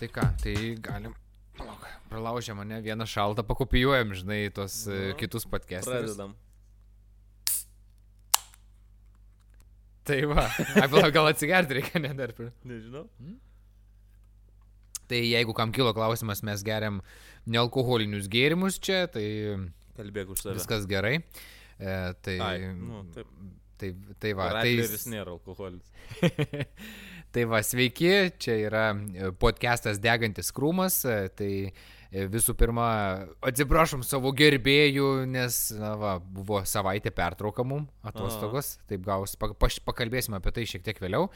[0.00, 1.14] tai ką, tai galim.
[1.56, 5.88] Palauk, Pralaužė mane vieną šaltą, pakopijuojam, žinai, tos nu, kitus podcastus.
[5.88, 6.34] Pradedam.
[10.06, 10.44] Tai va,
[10.92, 12.52] palauk, gal atsigerti reikia nedarbi.
[12.68, 13.06] Nežinau.
[13.18, 13.40] Hmm?
[15.10, 17.00] Tai jeigu kam kilo klausimas, mes geriam
[17.46, 19.26] nealkoholinius gėrimus čia, tai
[19.96, 20.56] Kalbėk už save.
[20.58, 21.20] viskas gerai.
[21.78, 21.92] E,
[22.26, 23.30] tai, Ai, nu, taip.
[23.80, 23.92] tai,
[24.22, 25.86] tai va, tai, Radleris nėra alkoholis.
[27.36, 28.86] tai va, sveiki, čia yra
[29.40, 31.02] podcastas Degantis krūmas.
[31.04, 32.86] e, Tai e, visų pirma,
[33.44, 38.76] atsiprašom savo gerbėjų, nes na, va, buvo savaitė pertrauka mum atostogos.
[38.88, 41.28] Taip gaus, pa- paš- pakalbėsime apie tai šiek tiek vėliau.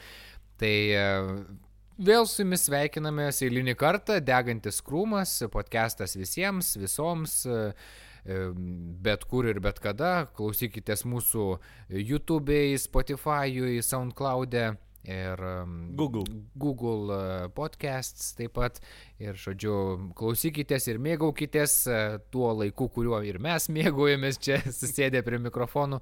[0.61, 1.05] Tai e,
[2.01, 7.43] vėl su jumis sveikinamės eilinį kartą, Degantis krūmas, podcastas visiems, visoms.
[7.45, 7.73] e,
[8.25, 8.39] e,
[9.05, 11.45] Bet kur ir bet kada, klausykitės mūsų
[12.09, 14.71] YouTube'ai, Spotify'ui, SoundCloud'e
[15.03, 16.23] ir um, Google.
[16.55, 18.81] Google uh, podcasts taip pat.
[19.21, 19.73] Ir, žodžiu,
[20.17, 26.01] klausykitės ir mėgaukitės uh, tuo laiku, kuriuo ir mes mėgaujamės čia susėdę prie mikrofonų.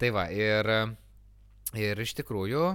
[0.00, 2.66] Tai va, ir, uh, ir iš tikrųjų,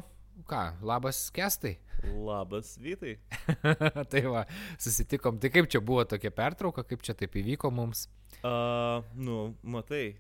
[0.50, 1.78] ką, labas kestai.
[2.00, 3.18] Labas, Vytai.
[4.12, 4.46] tai va,
[4.80, 5.40] susitikom.
[5.44, 8.08] Tai kaip čia buvo tokia pertrauka, kaip čia taip įvyko mums?
[8.40, 10.14] Uh, nu, matai,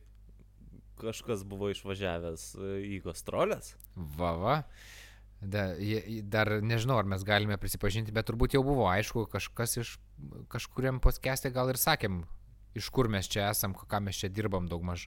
[0.99, 2.49] kažkas buvo išvažiavęs
[2.83, 3.77] į gastrolės.
[3.95, 4.57] Va, va.
[5.39, 5.69] Da,
[6.27, 9.93] dar nežinau, ar mes galime prisipažinti, bet turbūt jau buvo aišku, kažkas iš
[10.51, 12.25] kažkuriam podcast'e gal ir sakėm,
[12.75, 15.05] iš kur mes čia esam, ką mes čia dirbam daug maž.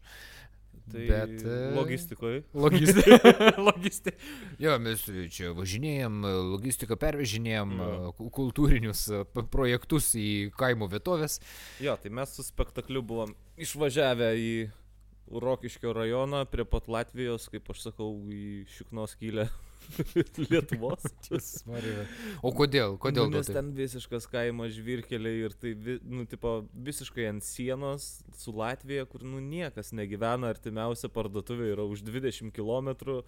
[0.90, 1.44] Tai Bet,
[1.76, 2.40] logistikoje.
[2.58, 3.18] Logistika.
[3.68, 4.16] Logistika.
[4.58, 6.16] Jo, mes čia važinėjom,
[6.56, 8.12] logistiką pervežinėjom, Jo.
[8.18, 9.20] ku- kultūrinius e,
[9.52, 11.38] projektus į kaimo vietovės.
[11.84, 14.50] Jo, tai mes su spektakliu buvom išvažiavę į
[15.32, 19.46] Rokiškio rajoną prie pat Latvijos, kaip aš sakau, į šiknos kylę
[20.50, 21.04] Lietuvos.
[22.42, 22.96] O kodėl?
[23.02, 23.28] Kodėl?
[23.28, 23.58] nu, nes tu taip?
[23.58, 25.74] ten visiškas kaimas žvirkeliai ir tai,
[26.08, 32.04] nu, tipo, visiškai ant sienos su Latvija, kur, nu, niekas negyvena, artimiausia parduotuvė yra už
[32.08, 33.22] 20 km.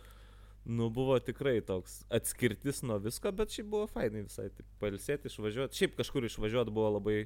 [0.64, 5.76] Nu, buvo tikrai toks atskirtis nuo visko, bet šiaip buvo fainai visai, taip, pailsėti, išvažiuoti.
[5.76, 7.18] Šiaip kažkur išvažiuoti buvo labai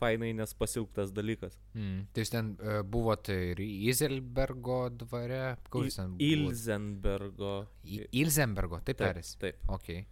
[0.00, 1.58] fainai, nes pasilgtas dalykas.
[1.76, 2.06] Mm.
[2.12, 5.42] Tai jūs ten uh, buvote ir Izelbergo dvare?
[5.70, 6.26] Kur jūs ten buvot?
[6.30, 7.54] Ilzenbergo.
[7.84, 9.34] I- Ilzenbergo, taip Taip, tarės.
[9.40, 9.60] taip.
[9.78, 10.06] Okay.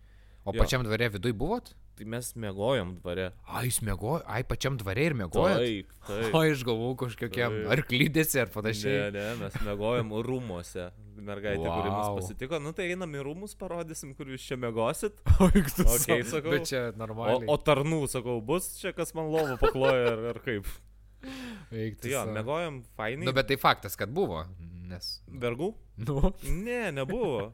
[0.44, 0.62] O Jo.
[0.62, 1.72] pačiam dvare viduj buvot?
[1.98, 3.25] Tai mes mėgojom dvare.
[3.50, 5.59] Ai, jūs mėgojo, ai, pačiam dvare ir mėgojot?
[5.59, 6.31] Taip, taip.
[6.38, 9.09] O, aš galvoju kažkokiam ar klydėsi, ar Ne, panašiai.
[9.16, 10.88] ne, mes mėgojom rūmuose.
[11.19, 11.81] Mergaitė, wow.
[11.81, 15.19] kuri mus pasitiko, nu tai einam į rūmus, parodysim, kur jūs čia mėgosit.
[15.42, 16.53] O, juk tu sa- sakau.
[16.54, 17.48] Bet čia O, normaliai.
[17.50, 20.70] o tarnų, sakau, bus čia, kas man lovą pakloja ar, ar kaip.
[21.75, 23.26] Eik Tai jo, mėgojom fainai.
[23.26, 24.44] Nu, bet tai faktas, kad buvo.
[24.88, 25.19] Nes.
[25.28, 25.72] Bergų?
[26.06, 26.31] Nu.
[26.47, 27.48] Ne, nebuvo.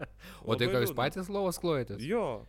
[0.44, 2.04] O tai Labai ką jūs patys lovos klojotės?
[2.04, 2.44] Jo.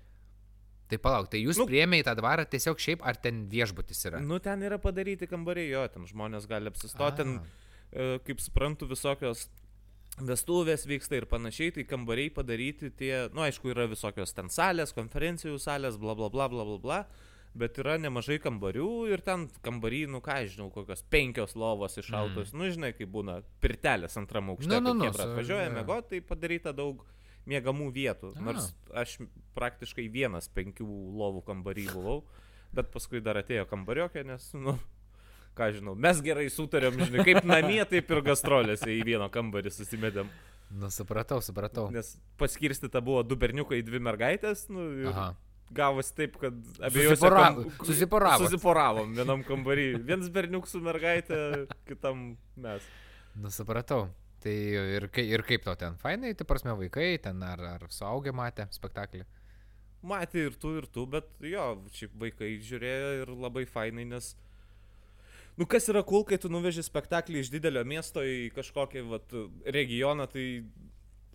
[0.90, 1.64] Tai palauk, tai jūs Nu.
[1.66, 4.20] nu, priemė į tą dvarą tiesiog šiaip, ar ten viešbutis yra?
[4.22, 7.40] Nu ten yra padaryti kambariai, jo, ten žmonės gali apsistoti, ten,
[7.92, 9.48] e, kaip suprantu, visokios
[10.22, 15.58] vestuvės vyksta ir panašiai, tai kambariai padaryti tie, nu aišku, yra visokios ten salės, konferencijų
[15.60, 17.00] salės, bla bla bla bla bla bla,
[17.56, 22.60] bet yra nemažai kambarių ir ten kambarį, nu ką žinau, kokios penkios lovos iššautos, mm.
[22.62, 25.76] nu žinai, kaip būna pirtelės antram aukšte, Nu, nu, kaip nu, su- atvažiuoja jo.
[25.80, 27.04] mėgoti, tai padaryta daug
[27.50, 28.42] mėgamų vietų, A.
[28.42, 29.20] nors aš
[29.56, 30.86] praktiškai vienas penkių
[31.20, 32.24] lovų kambarį buvau,
[32.76, 34.74] bet paskui dar atėjo kambariokė, nes, nu,
[35.56, 40.28] ką žinau, mes gerai sutarėm, žinai, kaip namie, taip ir gastrolėse į vieną kambarį susimedėm.
[40.76, 41.88] Nu, supratau, supratau.
[41.94, 45.28] Nes paskirstyta buvo du berniukai, dvi mergaitės, nu, ir Aha.
[45.72, 48.48] gavosi taip, kad abiejose Susiporavo- kam- susiporavot.
[48.50, 49.86] Susiporavom vienam kambarį.
[50.04, 52.82] Vienas berniuk su mergaitė, kitam mes.
[53.38, 54.08] Nu, supratau.
[54.46, 55.96] Tai ir, kai, ir kaip tau ten?
[55.98, 59.24] Fainai, tai prasme vaikai ten ar, ar suaugę matė spektaklį?
[60.06, 61.64] Matė ir tu, ir tu, bet jo,
[61.98, 64.36] šiaip vaikai žiūrėjo ir labai fainai, nes...
[65.58, 69.34] Nu, kas yra cool, kai tu nuveži spektaklį iš didelio miesto į kažkokį vat,
[69.74, 70.46] regioną, tai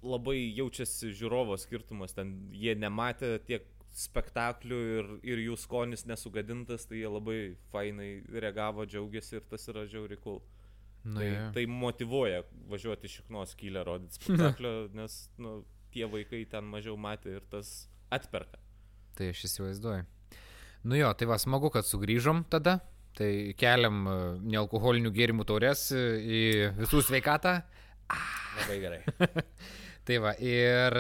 [0.07, 2.15] labai jaučiasi žiūrovo skirtumas.
[2.15, 7.41] Ten jie nematė tiek spektaklių ir, ir jų skonis nesugadintas, tai jie labai
[7.75, 10.45] fainai reagavo, džiaugiasi ir tas yra žiauri cool.
[11.05, 15.63] Nu, tai, tai motivuoja važiuoti šiknos kylę rodyti spektaklio, nes nu,
[15.95, 18.61] tie vaikai ten mažiau matė ir tas atperka.
[19.17, 20.07] Tai aš įsivaizduoju.
[20.91, 22.79] Nu jo, tai va, smagu, kad sugrįžom tada.
[23.19, 24.17] Tai keliam e,
[24.55, 26.43] nealkoholinių gėrimų taurės e, į
[26.79, 27.57] visų sveikatą.
[28.61, 29.01] Labai gerai.
[30.07, 30.97] Tai va, ir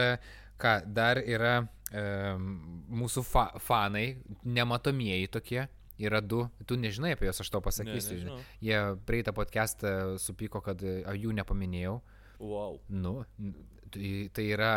[0.60, 2.02] ką, dar yra e,
[3.00, 4.04] mūsų fa fanai,
[4.44, 5.62] nematomieji tokie.
[6.00, 8.14] Yra du, tu nežinai apie juos, aš tau pasakysiu.
[8.16, 8.38] Ne, nežinau.
[8.64, 9.90] Jie praeitą podcastą
[10.22, 11.98] supyko, kad e, jų nepaminėjau.
[12.40, 12.78] Wow.
[12.88, 13.18] Nu,
[13.92, 14.72] tai, tai yra,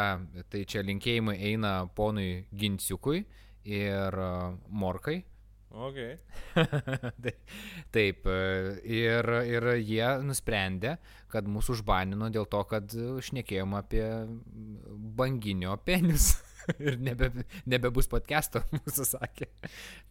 [0.51, 3.21] tai čia linkėjimai eina ponui Ginciukui
[3.63, 4.31] ir e,
[4.67, 5.21] morkai.
[5.73, 5.95] Ok.
[7.23, 7.31] Tai-
[7.95, 8.41] Taip, e,
[8.93, 10.97] ir, ir jie nusprendė,
[11.33, 12.93] kad mūsų užbanino dėl to, kad
[13.25, 14.03] šnekėjom apie
[15.17, 16.35] banginio penis.
[16.85, 17.29] Ir nebe,
[17.69, 19.49] nebebus podcast'o, mūsų sakė.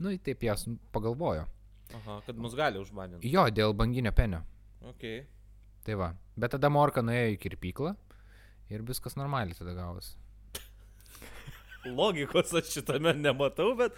[0.03, 1.47] Nu, taip jas pagalvojo.
[1.99, 3.29] Aha, kad mus gali užbaninti.
[3.29, 4.43] Jo, dėl banginio penio.
[4.89, 5.05] Ok.
[5.87, 6.13] Tai va.
[6.39, 7.93] Bet tada Morka nuėjo į kirpyklą
[8.73, 10.17] ir viskas normaliai tada gavosi.
[11.99, 13.97] Logikos aš šitame nematau, bet...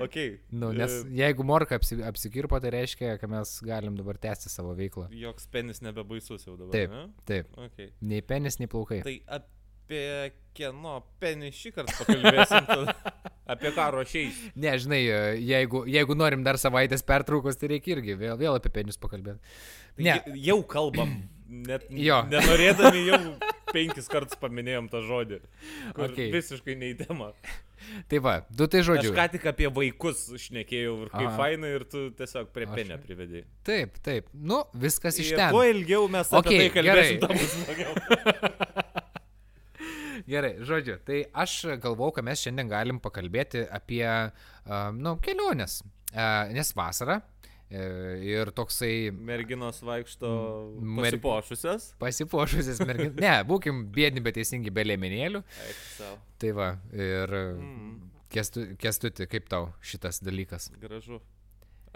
[0.00, 0.14] Ok.
[0.48, 4.72] Nu, nes E, jeigu Morka apsi, apsikirpo, tai reiškia, kad mes galim dabar tęsti savo
[4.78, 5.10] veiklą.
[5.12, 6.72] Joks penis nebebaisus jau dabar.
[6.72, 6.94] Taip.
[6.94, 7.02] Ne?
[7.28, 7.50] Taip.
[7.68, 7.90] Okay.
[8.00, 9.02] Nei penis, nei plaukai.
[9.04, 9.57] Tai apie
[10.58, 12.92] kieno penį šį kartą pakalbėsim.
[13.52, 14.40] apie ką ruošiais.
[14.60, 15.00] Ne, žinai,
[15.40, 19.40] jeigu, jeigu norim dar savaitės pertraukos, tai reikia irgi vėl, vėl apie penis pakalbėti.
[19.96, 20.18] Tai Ne.
[20.44, 21.16] Jau kalbam.
[21.68, 22.20] Net Jo.
[22.28, 23.18] nenorėdami jau
[23.72, 25.38] penkis kartus paminėjom tą žodį.
[25.96, 26.28] Okay.
[26.34, 27.30] visiškai neįtema.
[28.10, 29.12] Tai va, du tai Aš žodžiu.
[29.16, 33.42] ką tik apie vaikus šnekėjau ir kaip fainai ir tu tiesiog prie Aš- penę privedai.
[33.64, 34.28] Taip, taip.
[34.34, 35.48] Nu, viskas iš ten.
[35.54, 38.84] kuo ilgiau mes apie Okei, tai kalbėsim, tuo bus smagiau.
[40.26, 44.04] Gerai, žodžiu, tai aš galvau, kad mes šiandien galim pakalbėti apie,
[44.98, 45.82] nu, keliones.
[46.54, 50.28] Nes vasara uh, ir toksai Merginos vaikšto
[50.80, 51.90] Mer- pasipošusios.
[52.00, 53.18] pasipuošusias merginas.
[53.20, 55.42] Ne, būkim bėdini, bet teisingi be lėmenėlių.
[56.38, 57.28] Tai va, ir
[57.58, 57.98] Mm.
[58.32, 60.70] kestu, kestuti, kaip tau šitas dalykas.
[60.80, 61.20] Gražu.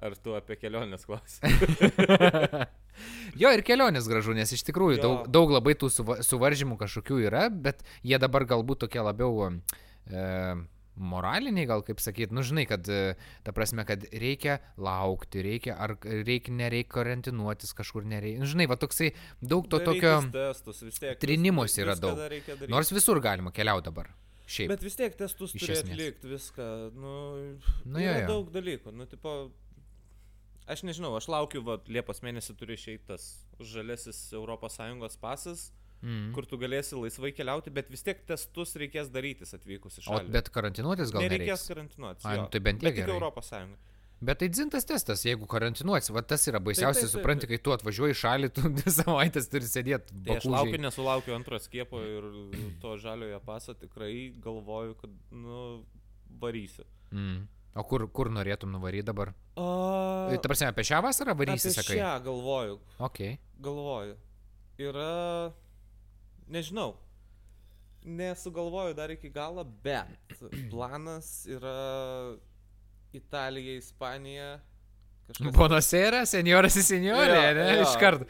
[0.02, 1.38] Ar tu apie kelionės klausi?
[3.42, 5.02] jo, ir kelionės gražu, nes iš tikrųjų Jo.
[5.04, 9.52] daug, daug labai tų suva, suvaržymų kažkokių yra, bet jie dabar galbūt tokie labiau e,
[10.98, 13.14] moraliniai, gal kaip sakyt, nu žinai, kad, e,
[13.46, 18.42] ta prasme, kad reikia laukti, reikia, ar reikia, nereikia karantinuotis kažkur, nereikia.
[18.42, 22.68] Nu, žinai, va toksai daug to tokio, Testus, vis tiek, trinimosi vis- yra daug.
[22.74, 24.10] nors visur galima keliauti dabar.
[24.52, 24.68] Šiaip.
[24.74, 26.64] Bet vis tiek testus turi atlikti viską.
[26.98, 27.12] Nu,
[27.86, 28.26] Nu, yra jo, jo.
[28.28, 28.92] daug dalykų.
[28.92, 29.30] Nu, tipo,
[30.66, 35.70] aš nežinau, aš laukiu, va, Liepos mėnesį turi išeiti tas žalesis ES pasas,
[36.02, 36.32] Mm.
[36.34, 40.32] kur tu galėsi laisvai keliauti, bet vis tiek testus reikės darytis atvykus į O šalį.
[40.34, 41.68] bet karantinuotis gal Nereikės nereikės.
[41.70, 42.24] karantinuotis.
[42.26, 43.76] Ai, nu tai bent Bet tiek tik Sąjunga.
[44.20, 47.70] Bet tai dzintas testas, jeigu karantinuotis, va tas yra baisiausia, taip, taip, supranti, kai tu
[47.70, 50.18] atvažiuoji į šalį, tu dvi savaitės turi sėdėti.
[50.26, 52.26] Tai aš laukiu, nesulaukiu antro skiepo ir
[52.82, 55.84] to žaliojo paso tikrai galvoju, kad, nu,
[56.42, 56.82] varysiu.
[57.12, 57.46] Mm.
[57.74, 59.30] O kur, kur norėtum nuvaryti dabar?
[59.56, 59.68] O...
[60.32, 61.96] Ta prasme, apie šią vasarą varysi, Apie sakai.
[62.00, 63.20] Šią galvoju, Ok.
[63.64, 64.16] galvoju.
[64.82, 65.52] Yra,
[66.52, 66.94] nežinau,
[68.04, 70.36] nesugalvoju dar iki galo, bet
[70.72, 72.36] planas yra
[73.12, 74.60] Italija, Ispanija.
[75.28, 77.66] Kažkas, Bonasera, senjoras į senjorę, Jo, ne?
[77.76, 77.82] jo.
[77.86, 78.26] Iš karto.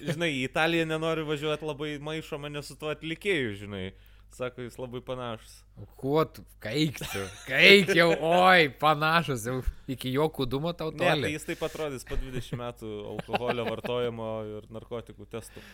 [0.00, 3.90] žinai, į Italiją nenoriu važiuoti labai maišo mane su tuo atlikėju, žinai.
[4.30, 5.56] Sako, jis labai panašus.
[5.82, 9.56] O Kuo tu, kaik tu, kaik jau, oi, panašus, jau
[9.90, 11.32] iki jo kudumo tau Ne, tai toli.
[11.34, 15.64] jis taip atrodys po 20 metų alkoholio vartojimo ir narkotikų testų.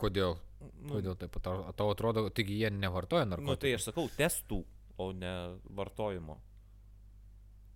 [0.00, 0.38] Kodėl?
[0.82, 3.60] Nu, Kodėl taip atro- tau atrodo, taigi jie nevartoja nu, narkotikų?
[3.60, 4.62] tai aš sakau, testų,
[5.02, 5.32] o ne
[5.76, 6.38] vartojimo.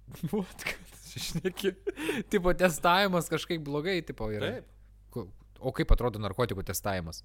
[0.32, 1.74] Vat, kad šneki.
[2.30, 4.54] Tipo, testavimas kažkaip blogai, tipo, yra.
[4.60, 4.72] Taip.
[5.66, 7.22] O kaip atrodo narkotikų testavimas?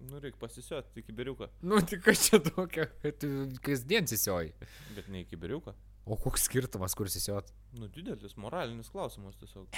[0.00, 1.48] Nu, reikia pasisioti iki beriuką.
[1.68, 3.24] Nu, tik kas čia tokia, kad
[3.64, 4.54] kasdien sisioji.
[4.96, 5.74] Bet ne iki beriuką.
[6.10, 7.52] O koks skirtumas, kur sisiot?
[7.76, 9.68] Nu, didelis moralinis klausimas tiesiog.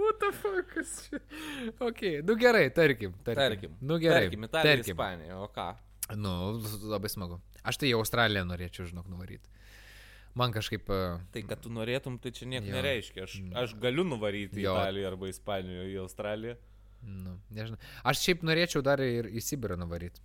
[0.00, 0.70] What the fuck?
[0.72, 1.20] Kas čia?
[1.84, 3.12] Ok, nu gerai, tarkim.
[3.26, 3.42] Tarkim.
[3.42, 3.76] Tarkim.
[3.80, 4.24] Nu gerai.
[4.28, 5.68] Tarkim, Italija, Ispanija, o ką?
[6.16, 6.34] Nu,
[6.88, 7.40] labai smagu.
[7.64, 9.48] Aš tai į Australiją norėčiau, žinok, nuvaryti.
[10.34, 10.88] Man kažkaip...
[10.90, 11.00] e,
[11.32, 13.22] Tai, kad tu norėtum, tai čia nieko nereiškia.
[13.28, 14.72] Aš, aš galiu nuvaryti į Jo.
[14.74, 16.56] Italiją arba Ispaniją į Australiją.
[17.04, 17.78] Nu, nežinau.
[18.02, 20.20] Aš šiaip norėčiau dar ir į Sibirą nuvaryti.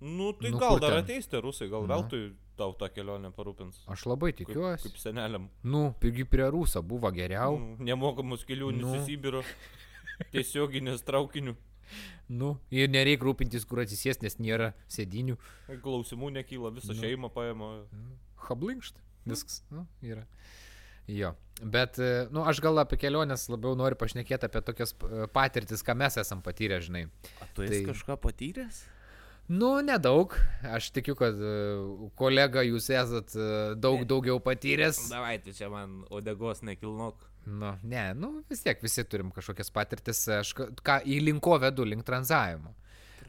[0.00, 1.88] Nu, tai Nu, nu, gal dar ateis tie rusai, gal Nu.
[1.90, 3.80] veltui tau tą kelionę parūpins.
[3.90, 4.82] Aš labai Kaip, tikiuosi.
[4.86, 5.48] kaip seneliam.
[5.64, 7.58] Nu, pigi prie Rūso buvo geriau.
[7.58, 8.94] Nu, nemokamus kelionius Nu.
[8.94, 9.42] į Sibirą.
[10.32, 11.56] Tiesioginės traukinių.
[12.28, 15.36] Nu, ir nereikia rūpintis, kur atsisės, nes nėra sėdinių.
[15.82, 17.00] Klausimų nekyla, visą Nu.
[17.00, 17.70] šeimą paėmė.
[18.46, 19.00] Hablinkšt.
[19.28, 19.62] Viskas.
[19.70, 20.24] Nu, yra.
[21.08, 21.34] Jo.
[21.62, 25.96] Bet, e, nu, aš gal apie keliones labiau noriu pašnekėti apie tokias e, patirtis, ką
[25.98, 27.06] mes esam patyrę, žinai.
[27.56, 28.82] Tu esi Tai- kažką patyręs?
[29.48, 30.34] Nu, nedaug.
[30.68, 31.52] Aš tikiu, kad e,
[32.20, 33.32] kolega jūs esat
[33.80, 35.06] daug daugiau patyręs.
[35.10, 37.24] Davai, tu čia man odegos nekilnok.
[37.48, 40.20] Nu, ne, nu, vis tiek visi turim kažkokias patirtis.
[40.28, 40.52] Aš
[40.84, 42.74] ką į linko vedu, link tranzavimo.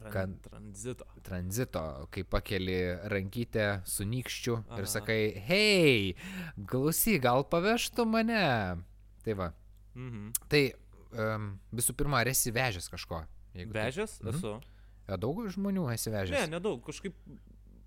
[0.00, 1.04] Tran, Kad- Tranzito.
[1.22, 2.78] Tranzito, kai pakeli
[3.12, 4.86] rankytę su nykščiu ir Aha.
[4.88, 6.14] sakai, hei,
[6.66, 8.40] klausyk, gal pavežtų mane.
[9.24, 9.50] Tai va.
[9.94, 10.30] Mhm.
[10.48, 10.62] Tai
[11.12, 13.24] um, visų pirma, ar esi vežęs kažko?
[13.54, 14.34] Vežęs Mhm.
[14.34, 14.54] esu.
[15.10, 16.48] A, daug žmonių esi Ne, vežęs?
[16.48, 16.80] nedaug.
[16.86, 17.12] Kažkaip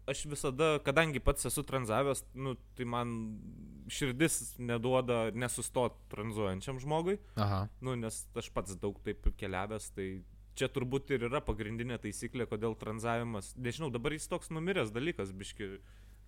[0.06, 3.40] aš visada, kadangi pats esu tranzavęs, nu, tai man
[3.88, 7.18] širdis neduoda nesustot tranzuojančiam žmogui.
[7.38, 7.70] Aha.
[7.82, 10.22] Nu, nes aš pats daug taip keliavęs, tai
[10.56, 15.80] čia turbūt ir yra pagrindinė taisyklė, kodėl tranzavimas, nežinau, dabar jis toks numiręs dalykas, biški,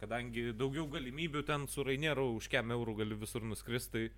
[0.02, 4.10] kadangi daugiau galimybių ten su Rainieru už kem eurų gali visur nuskristi,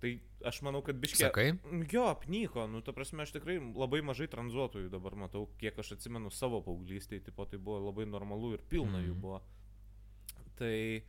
[0.00, 0.14] tai,
[0.44, 1.22] aš manau, kad biški...
[1.24, 1.50] Sakai?
[1.92, 6.32] Jo, apnyko, nu, ta prasme, aš tikrai labai mažai tranzuotojų dabar matau, kiek aš atsimenu
[6.34, 9.20] savo paauglystėje, tipo, tai buvo labai normalu ir pilna jų Mhm.
[9.20, 9.42] buvo.
[10.56, 11.02] Tai,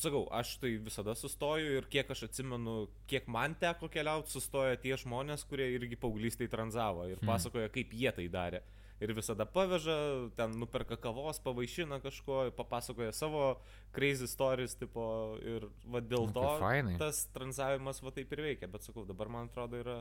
[0.00, 4.96] sakau, aš tai visada sustoju ir kiek aš atsimenu, kiek man teko keliauti, sustoja tie
[4.96, 7.28] žmonės, kurie irgi paauglystėje tranzavo ir Hmm.
[7.32, 8.60] pasakoja, kaip jie tai darė.
[9.00, 13.58] Ir visada paveža, ten nuperka kavos, pavaišina kažko, papasakoja savo
[13.92, 16.96] crazy stories, tipo, ir va dėl Nu, to fainai.
[16.98, 18.70] tas tranzavimas va taip ir veikia.
[18.72, 19.98] Bet sakau, dabar man atrodo yra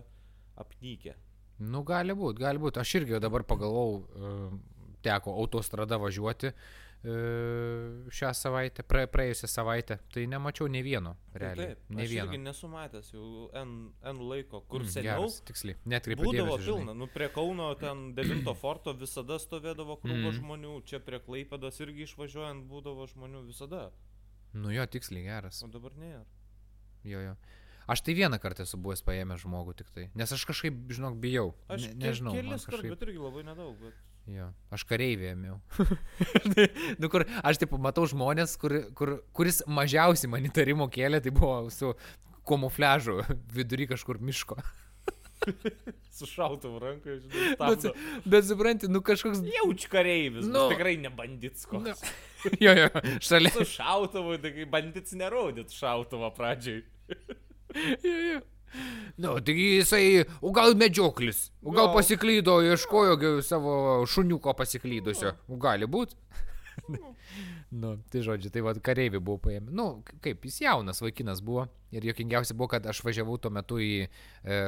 [0.57, 1.13] apnykę.
[1.59, 2.79] Nu, gali būti, gali būti.
[2.79, 4.59] Aš irgi dabar pagalvojau, e,
[5.03, 6.53] teko autostrada važiuoti
[7.05, 9.97] šią savaitę, pra, praėjusią savaitę.
[10.13, 11.73] Tai nemačiau ne vieno, realiai.
[11.73, 12.25] Tai Taip, ne vieno.
[12.31, 16.57] irgi nesu matęs jau N, N laiko, kur Mm, mm, seniau geras, Tiksliai, netkreipiu būdavo
[16.57, 16.75] dėmesio.
[16.79, 16.93] pilna.
[16.95, 20.39] Nu, prie Kauno ten 9 forto visada stovėdavo krūva Mhm.
[20.39, 23.91] žmonių, čia prie Klaipados irgi išvažiuojant būdavo žmonių visada.
[24.53, 25.63] Nu jo, tiksliai geras.
[25.63, 26.23] O dabar nėra.
[27.03, 27.35] Jo, jo.
[27.87, 30.09] Aš tai vieną kartą esu buvęs paėmęs žmogų tik tai.
[30.15, 31.53] Nes aš kažkaip, žinok, bijau.
[31.69, 32.31] Aš ne, nežinau.
[32.33, 33.75] Kelis kartus, kažkaip- bet irgi labai nedaug.
[33.77, 33.93] Bet...
[34.25, 35.59] Jo, aš kareivį ėmiau.
[37.01, 41.67] nu, kur, aš taip matau žmonės, kur, kur, kuris mažiausiai man įtarimo kėlė, tai buvo
[41.73, 41.91] su
[42.49, 43.19] kamufliažu
[43.53, 44.57] vidury kažkur miško.
[46.15, 47.83] Su šautuvu rankoje, žinai, Bet,
[48.23, 49.41] bet supranti, nu kažkoks...
[49.51, 50.53] Jauč kareivis, Nu.
[50.53, 52.01] nu, tikrai ne bandits Nu, koks.
[52.63, 52.87] jo, jo,
[53.19, 53.51] šalia.
[53.53, 56.81] Su šautuvu, tai bandits nerodyt šautuvą pradžiai.
[58.01, 58.39] Jo, jo.
[59.15, 63.75] Nu, taigi jisai, o gal medžioklis, o gal pasiklydo, ieškojo savo
[64.11, 65.37] šuniuko pasiklydusio.
[65.47, 66.17] O gali būt.
[67.81, 69.71] nu, tai žodžiu, tai vad kareivi buvo paėmę.
[69.75, 69.87] Nu,
[70.23, 71.67] kaip, jis jaunas vaikinas buvo.
[71.95, 74.07] Ir jokingiausia buvo, kad aš važiavau tuo metu į e,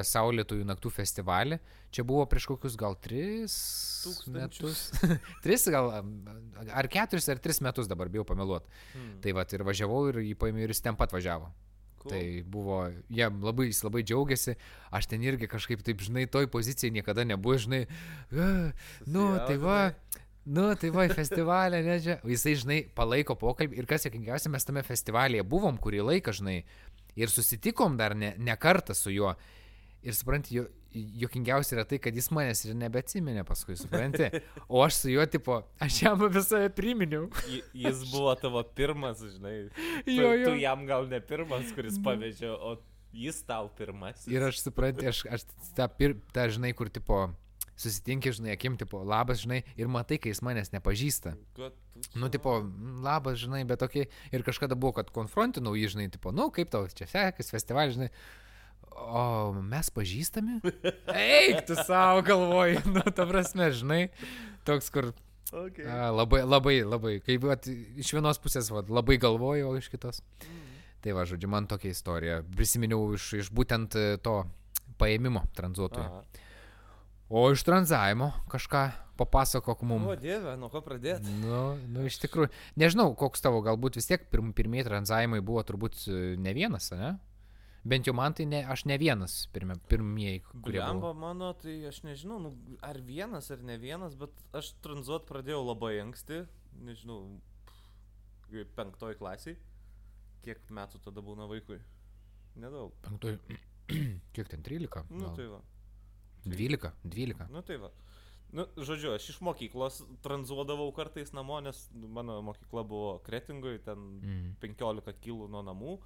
[0.07, 1.59] Saulėtųjų naktų festivalį.
[1.91, 3.57] Čia buvo prieš kokius gal tris
[4.05, 4.83] Tūkstančius.
[5.03, 5.13] metus.
[5.43, 5.91] tris gal,
[6.71, 8.71] ar keturis, ar tris metus dabar bijau pameluoti.
[8.93, 9.15] Hmm.
[9.23, 11.51] Tai vad ir važiavau ir jį paėmė ir jis ten pat važiavo.
[11.97, 12.11] Cool.
[12.13, 12.23] Tai
[12.53, 14.55] buvo, jie labai, jis labai džiaugiasi,
[14.93, 17.87] aš ten irgi kažkaip taip, žinai, toj pozicijai niekada nebuvo, žinai,
[18.31, 18.71] "Ah,
[19.05, 19.79] nu, tai va,
[20.45, 22.19] nu, tai va, į festivalį, ne, čia.
[22.23, 26.63] Jisai, žinai, palaiko pokalbį ir kas jokingiausia, mes tame festivalyje buvom kurį laiką, žinai,
[27.17, 29.35] ir susitikom dar ne, ne kartą su juo.
[30.05, 30.61] Ir supranti,
[30.97, 34.27] jo, jokingiausia yra tai, kad jis manęs ir nebeatsiminė paskui, supranti.
[34.67, 37.29] O aš su juo, tipo, aš jam visą priminiau.
[37.47, 39.69] Ji- Jis buvo tavo pirmas, žinai.
[40.05, 40.51] Tu, Jo, jo.
[40.51, 42.77] tu jam gal ne pirmas, kuris pavežė, o
[43.13, 44.27] jis tau pirmasis.
[44.29, 45.45] Ir aš suprantu, aš, aš
[45.77, 47.27] tą, pir, tą, žinai, kur, tipo,
[47.77, 51.35] susitinki, žinai, akim, tipo, labas, žinai, ir matai, kai jis manęs nepažįsta.
[52.17, 54.07] Nu, tipo, "Mm, labas, žinai, bet tokie.
[54.33, 58.09] Ir kažkada buvo, kad konfrontinau jį, žinai, tipo, nu, kaip tau čia sekasi, festivalis, žinai.
[58.97, 60.59] O mes pažįstami?
[61.13, 64.01] Eik, tu savo galvoji, nu, ta prasme, žinai,
[64.67, 65.13] toks, kur
[65.47, 65.85] Okay.
[65.87, 70.19] a, labai, labai, labai, kaip, vat, iš vienos pusės, vat, labai galvoju, o iš kitos.
[70.99, 72.41] Tai va, žodžiu, man tokia istorija.
[72.57, 74.41] Prisiminiau iš, iš būtent e, to
[74.99, 76.03] paėmimo tranzuotojų.
[76.03, 76.47] Aha.
[77.31, 78.81] O iš tranzavimo kažką
[79.19, 80.19] papasakok O mums.
[80.19, 81.31] dieve, nuo ko pradėti?
[81.41, 86.03] Nu, nu, iš tikrųjų, nežinau, koks tavo, galbūt vis tiek pirm, pirmieji tranzavimai buvo turbūt
[86.11, 87.15] e, ne vienas, ne?
[87.87, 90.41] Bent jau man tai ne, aš ne vienas pirmie, pirmieji.
[90.65, 92.51] Blemba mano, tai aš nežinau, nu,
[92.83, 96.41] ar vienas ar ne vienas, bet aš tranzuot pradėjau labai anksti,
[96.87, 97.21] nežinau,
[98.77, 99.55] penktoj klasiai.
[100.43, 101.79] Kiek metų tada būna vaikui?
[102.59, 102.93] Nedaug.
[103.05, 103.37] Penktoj,
[104.35, 105.11] kiek ten 13?
[105.15, 105.61] Nu tai va.
[106.47, 107.49] 12, 12.
[107.51, 107.91] Nu tai va.
[108.55, 114.53] Nu, žodžiu, aš iš mokyklos tranzuodavau kartais namo, nes mano mokykla buvo Kretingoje, ten Mm.
[114.63, 115.97] 15 kilų nuo namų,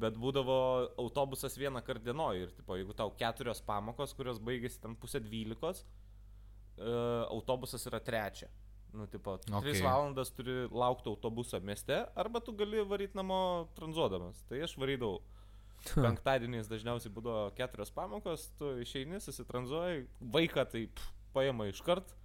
[0.00, 0.56] bet būdavo
[1.00, 5.84] autobusas vieną kartą dienoje ir, tipo, jeigu tau keturios pamokos, kurios baigėsi ten pusę dvylikos,
[5.84, 6.90] e,
[7.28, 8.50] autobusas yra trečia.
[8.92, 9.54] Nu, tipo, okay.
[9.54, 9.74] Okei.
[9.78, 14.40] 3 valandas turi laukti autobuso mieste, arba tu gali varyti namo tranzuodamas.
[14.50, 15.20] Tai aš varydavau.
[15.94, 20.02] Penktadieniais dažniausiai būdavo keturios pamokos, tu išeini, susitranzuoji,
[20.34, 22.16] vaiką tai pff, paima iškart.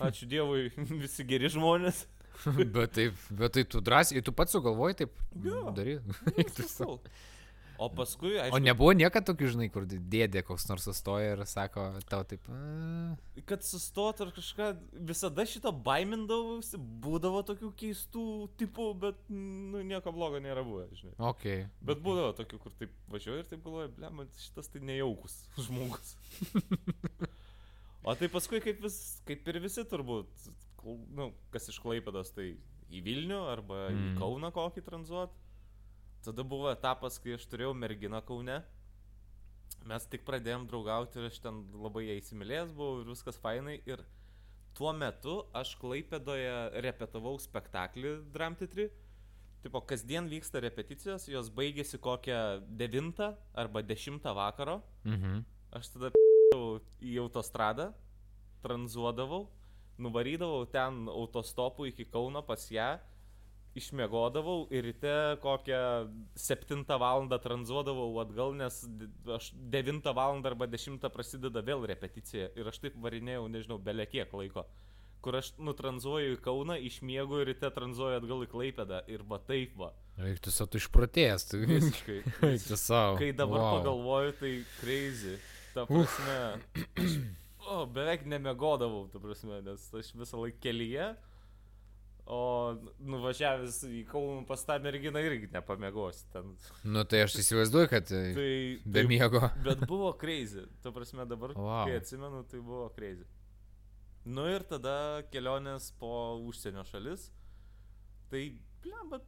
[0.00, 0.70] Ačiū Dievui,
[1.02, 2.06] visi geri žmonės.
[2.76, 5.68] bet, taip, bet tai tu drąsiai, tu pats sugalvoji taip Jo.
[6.62, 6.98] sa- Cool.
[7.82, 11.86] O paskui, o aišku, nebuvo niekada tokių, žinai, kur dėdė koks nors sustoja ir sako
[12.06, 12.44] tau taip.
[12.52, 13.16] "A,
[13.48, 14.68] kad sustot ar kažką,
[15.08, 18.24] visada šito baimindavausi, būdavo tokių keistų
[18.60, 21.16] tipų, bet, nu, nieko blogo nėra buvę, žinai.
[21.32, 21.48] Ok.
[21.82, 26.14] Bet būdavo tokių, kur taip važiuoju ir taip galvoju, ble, man šitas tai nejaukus žmogus.
[28.04, 28.96] O tai paskui kaip, vis,
[29.26, 30.30] kaip ir visi turbūt,
[30.84, 32.52] nu, kas iš Klaipados, tai
[32.92, 34.04] į Vilnių arba mm.
[34.12, 34.14] į.
[34.20, 35.34] Kauną kokį tranzuot.
[36.22, 38.60] Tada buvo etapas, kai aš turėjau merginą Kaune.
[39.88, 43.80] Mes tik pradėjom draugauti ir aš ten labai ją įsimylėjęs buvau ir viskas fainai.
[43.88, 44.04] Ir
[44.78, 46.52] tuo metu aš Klaipedoje
[46.84, 48.90] repetavau spektaklį Dram Teatri.
[49.62, 52.38] Tipo, kasdien vyksta repeticijos, jos baigėsi kokią
[52.78, 53.28] 9
[53.62, 54.80] arba 10 vakaro.
[55.06, 55.42] Mhm.
[55.78, 56.10] Aš tada
[57.12, 57.92] į autostradą,
[58.62, 59.46] tranzuodavau,
[59.98, 62.98] nuvarydavau ten autostopu iki Kauno pas ją,
[63.78, 67.28] išmiegodavau ir ryte kokią 7 val.
[67.40, 70.40] tranzuodavau atgal, nes d- aš 9 val.
[70.44, 74.66] arba 10 prasideda vėl repeticija ir aš taip varinėjau, nežinau, belie kiek laiko.
[75.22, 79.76] Kur aš nutranzuoju į Kauną, išmiegu ir ryte tranzuoju atgal į Klaipėdą ir va taip
[79.78, 79.92] va.
[80.18, 81.46] Eik tu savo, tu išprotėjęs.
[81.48, 81.62] Tu...
[81.70, 82.18] Visiškai.
[82.50, 83.16] Eik tu savo.
[83.22, 83.76] Kai dabar wow.
[83.78, 85.38] pagalvoju, tai crazy.
[85.72, 86.40] Ta prasme.
[86.98, 87.14] aš,
[87.72, 91.12] O, beveik nemegodavau, ta prasme, nes aš visą laiką kelyje.
[92.32, 92.38] O
[93.02, 96.52] nuvažiavęs į Kauną pas tą merginą irgi nepamiegosi ten.
[96.86, 98.20] Nu tai aš įsivaizduoju, kad tai...
[98.36, 98.52] Tai,
[98.84, 99.40] be tai, miego.
[99.66, 100.62] bet buvo crazy.
[100.84, 101.88] Ta prasme, dabar, Wow.
[101.88, 103.26] kai atsimenu, tai buvo crazy.
[104.24, 106.12] Nu ir tada kelionės po
[106.46, 107.26] užsienio šalis.
[108.30, 108.44] Tai,
[108.84, 109.18] blemba,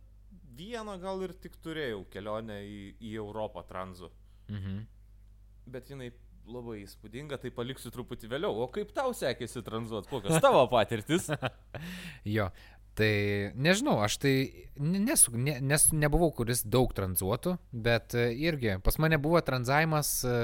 [0.55, 4.13] vieną gal ir tik turėjau kelionę į, į Europą tranzu.
[4.55, 4.85] Mhm.
[5.75, 6.13] Bet jinai
[6.47, 8.55] labai įspūdinga, tai paliksiu truputį vėliau.
[8.65, 10.09] O kaip tau sekėsi tranzuot?
[10.11, 11.31] Kokios tavo patirtis?
[12.29, 12.51] Jo.
[12.95, 13.11] Tai
[13.59, 14.33] nežinau, aš tai
[14.79, 20.21] ne- nesu, ne, nes nebuvau kuris daug tranzuotų, bet e, irgi pas mane buvo tranzavimas
[20.23, 20.37] e,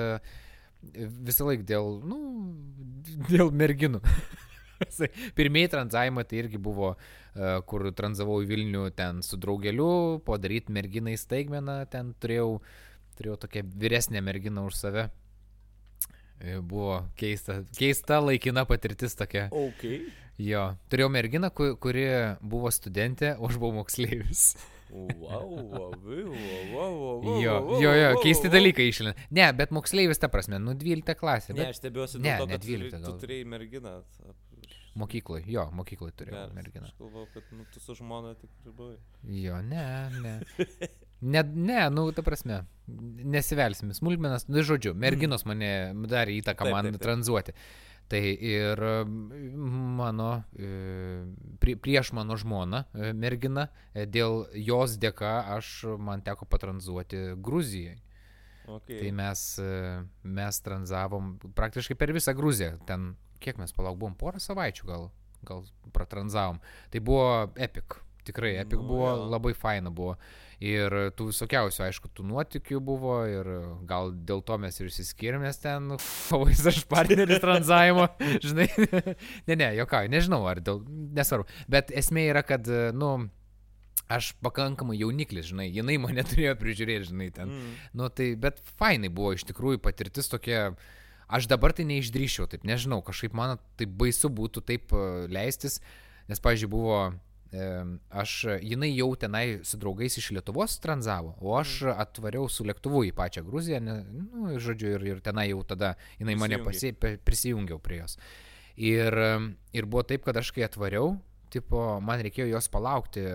[1.30, 2.18] visą laiką dėl, nu,
[3.30, 4.02] dėl merginų.
[5.38, 6.96] Pirmieji tranzavimai tai irgi buvo,
[7.36, 12.58] e, kur tranzavau į Vilnių ten su draugeliu, padaryti merginai staigmeną, ten turėjau,
[13.14, 15.06] turėjau tokią vyresnę merginą už save.
[16.40, 19.48] E, Buvo keista, keista laikina patirtis tokia.
[19.52, 19.84] Ok.
[20.40, 22.06] Jo, turėjau merginą, ku- kuri
[22.40, 24.54] buvo studentė, o aš buvau moksleivis.
[24.90, 25.92] Wow, wow,
[26.74, 29.12] wow, Jo, jo, jo, keisti dalykai išlina.
[29.30, 31.52] Ne, bet moksleivis ta prasme, nu 12 klasė.
[31.54, 33.18] Ne, Bet aš stebiuosi Ne, to, ne kad turi- 12 tu gal.
[33.22, 33.92] turėjai merginą.
[35.00, 36.54] mokykloje, jo, mokykloje turėjau Geras.
[36.56, 36.88] merginą.
[36.88, 38.96] Aš galvoju, kad nu, tu su žmona tik buvai.
[39.22, 39.84] Jo, ne,
[40.24, 40.34] ne.
[41.20, 42.62] Ne, ne, nu, ta prasme,
[43.24, 47.04] nesivelsim, smulkmenas, nu, žodžiu, merginos mane darė įtaką Taip, man taip, taip.
[47.04, 47.56] tranzuoti.
[48.10, 49.12] Tai ir um,
[50.00, 50.70] mano, e,
[51.62, 58.00] prie, prieš mano žmoną, e, mergina, e, dėl jos dėka aš man teko patranzuoti Gruzijai.
[58.70, 58.98] Okay.
[58.98, 59.40] Tai mes,
[60.22, 62.76] mes tranzavom praktiškai per visą Gruziją.
[62.86, 65.08] Ten, kiek mes palauk, buvom porą savaičių gal,
[65.46, 66.60] gal pratranzavom.
[66.90, 67.26] Tai buvo
[67.58, 67.98] epic.
[68.26, 69.26] Tikrai epic Nu, buvo, jo.
[69.32, 70.18] labai faina buvo.
[70.60, 73.46] Ir tų visokiausių, aišku, tų nuotikių buvo ir
[73.88, 75.94] gal dėl to mes ir išsiskyrėm, nes ten
[76.28, 78.10] pavojus aš partneris tranzavimo,
[78.44, 78.68] žinai.
[79.48, 80.82] ne, ne, jokauju, nežinau, ar dėl,
[81.16, 81.48] nesvarbu.
[81.72, 83.14] Bet esmė yra, kad, nu,
[84.10, 87.54] aš pakankamai jauniklis, žinai, jinai mane turėjo prižiūrėti, žinai, ten.
[87.54, 87.74] Mm.
[87.96, 90.70] Nu tai, bet fainai buvo iš tikrųjų patirtis tokia,
[91.30, 95.78] aš dabar tai neišdryšiau, taip nežinau, kažkaip man tai baisu būtų taip e, leistis,
[96.30, 97.02] nes, pažiūrėjau, buvo,
[97.50, 103.14] aš, jinai jau tenai su draugais iš Lietuvos tranzavo, o aš atvariau su lėktuvu į
[103.16, 108.02] pačią Gruziją, ne, nu, žodžiu, ir, ir tenai jau tada jinai mane pasi, prisijungiau prie
[108.04, 108.18] jos.
[108.80, 109.16] Ir,
[109.74, 111.16] ir buvo taip, kad aš kai atvariau,
[111.50, 113.26] tipo, man reikėjo jos palaukti,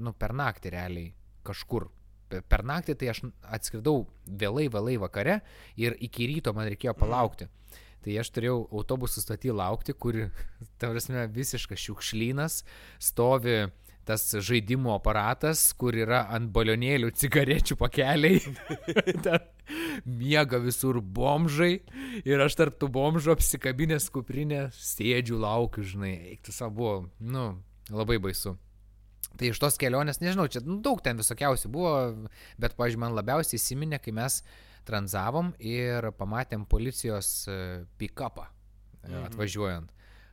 [0.00, 1.12] nu, per naktį realiai
[1.46, 1.90] kažkur
[2.28, 5.40] pe- per naktį tai aš atskridau vėlai, vėlai vakare
[5.76, 7.48] ir iki ryto man reikėjo palaukti.
[8.08, 10.16] Tai aš turėjau autobusų statį laukti, kur,
[10.80, 12.62] ta prasme, visiškas šiukšlynas,
[13.04, 13.66] stovi
[14.08, 18.38] tas žaidimo aparatas, kur yra ant balionėlių cigarečių pakeliai.
[20.22, 21.82] Miega visur bomžai
[22.24, 27.44] ir aš tarp tų bomžų apsikabinęs kuprinę sėdžiu, laukiu, žinai, eiktų savo buvo, nu,
[27.92, 28.54] labai baisu.
[29.36, 31.92] Tai iš tos kelionės, nežinau, čia nu, daug ten visokiausių buvo,
[32.56, 34.40] bet, pažiūrėjau, man labiausiai įsiminė, kai mes
[34.84, 39.24] tranzavom ir pamatėm policijos e, pick-upą e, Mhm.
[39.32, 39.90] atvažiuojant.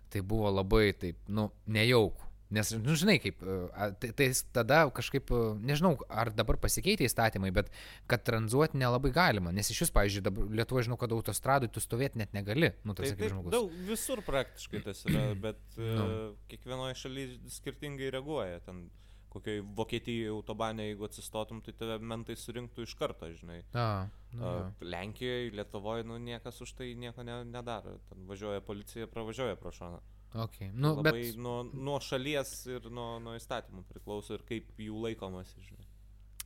[0.09, 2.21] Tai buvo labai taip, nu, nejauk.
[2.55, 5.31] Nes, nu, žinai, kaip, e, tai, tai tada kažkaip,
[5.65, 7.71] nežinau, ar dabar pasikeitė įstatymai, bet
[8.07, 9.51] kad tranzuoti nelabai galima.
[9.51, 12.69] Nes iš vis, pavyzdžiui, dabar Lietuvoje žinau, kad autostradui tu stovėti net negali.
[12.85, 13.51] Nu, Tai toks kaip taip, žmogus.
[13.51, 16.35] daug, visur praktiškai tas yra, bet Nu.
[16.47, 18.59] kiekvienoje šalyje skirtingai reaguoja.
[18.63, 18.89] Ten
[19.35, 23.63] kokioj Vokietijoje autobane, jeigu atsistotum, tai tave mentai surinktų iš karto, žinai.
[23.73, 24.67] A, nu, jo.
[24.81, 27.97] Lenkijoje, Lietuvoje, nu niekas už tai nieko ne, nedaro.
[28.09, 29.99] Ten važiuoja policija, pravažiuoja pro šoną.
[30.33, 30.71] okay.
[30.73, 35.61] nu, Labai bet, nuo, nuo šalies ir nuo, nuo įstatymų priklauso ir kaip jų laikomasi,
[35.69, 35.87] žinai.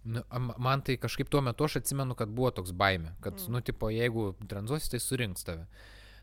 [0.03, 0.23] Nu,
[0.57, 3.45] man tai kažkaip tuo metu aš atsimenu, kad buvo toks baime, kad, Mm.
[3.47, 3.51] mm.
[3.51, 5.67] nu, tipo, jeigu tranzuosi, tai surinks tave.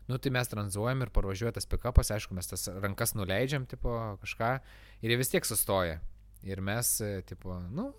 [0.07, 4.59] Nu, tai mes tranzuojam ir parvažiuoja tas pikapas, aišku, mes tas rankas nuleidžiam, tipo, kažką,
[5.03, 5.99] ir jie vis tiek sustoja.
[6.47, 7.91] Ir mes, e, tipo, nu,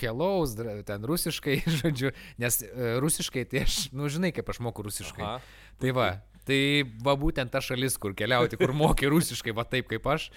[0.00, 0.46] hello,
[0.86, 5.24] ten rusiškai, žodžiu, nes e, rusiškai, tai aš, nu, žinai, kaip aš moku rusiškai.
[5.24, 5.40] Aha.
[5.82, 6.08] Tai va,
[6.48, 6.60] tai
[7.04, 10.30] va būtent ta šalis, kur keliauti, kur moki rusiškai, va taip kaip aš.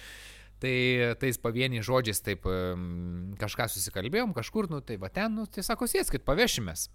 [0.56, 0.76] Tai
[1.20, 2.46] tais pavieniais žodžiais taip
[3.36, 6.88] kažką susikalbėjom, kažkur, nu tai va ten, nu tai sako, sėskit, pavešimės.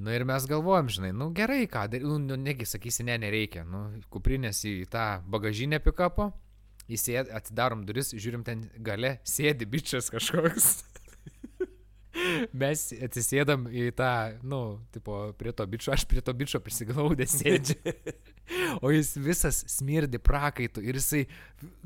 [0.00, 3.66] Nu ir mes galvojam, žinai, nu gerai, ką daryti, nu, nu negi sakysi, ne, nereikia.
[3.68, 6.30] Nu, kuprinės į tą bagažinę pikapo,
[6.96, 10.72] įsėd, atidarom duris, žiūrim ten gale, sėdi bičias kažkoks.
[12.62, 14.12] mes atsisėdam į tą,
[14.44, 14.60] nu,
[14.94, 17.94] tipo, prie to bičio, aš prie to bičio prisiglaudęs sėdžiu.
[18.84, 21.22] o jis visas smirdi prakaitų ir jisai,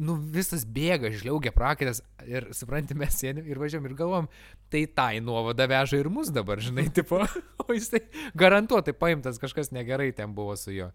[0.03, 4.31] nu, visas bėga, žliaugia prakaitas ir, supranti, mes sėdėm ir važiuom ir galvom,
[4.73, 7.23] tai tai nuovada veža ir mus dabar, žinai, tipo,
[7.63, 8.03] o jisai
[8.39, 10.91] garantuotai paimtas kažkas negerai ten buvo su juo.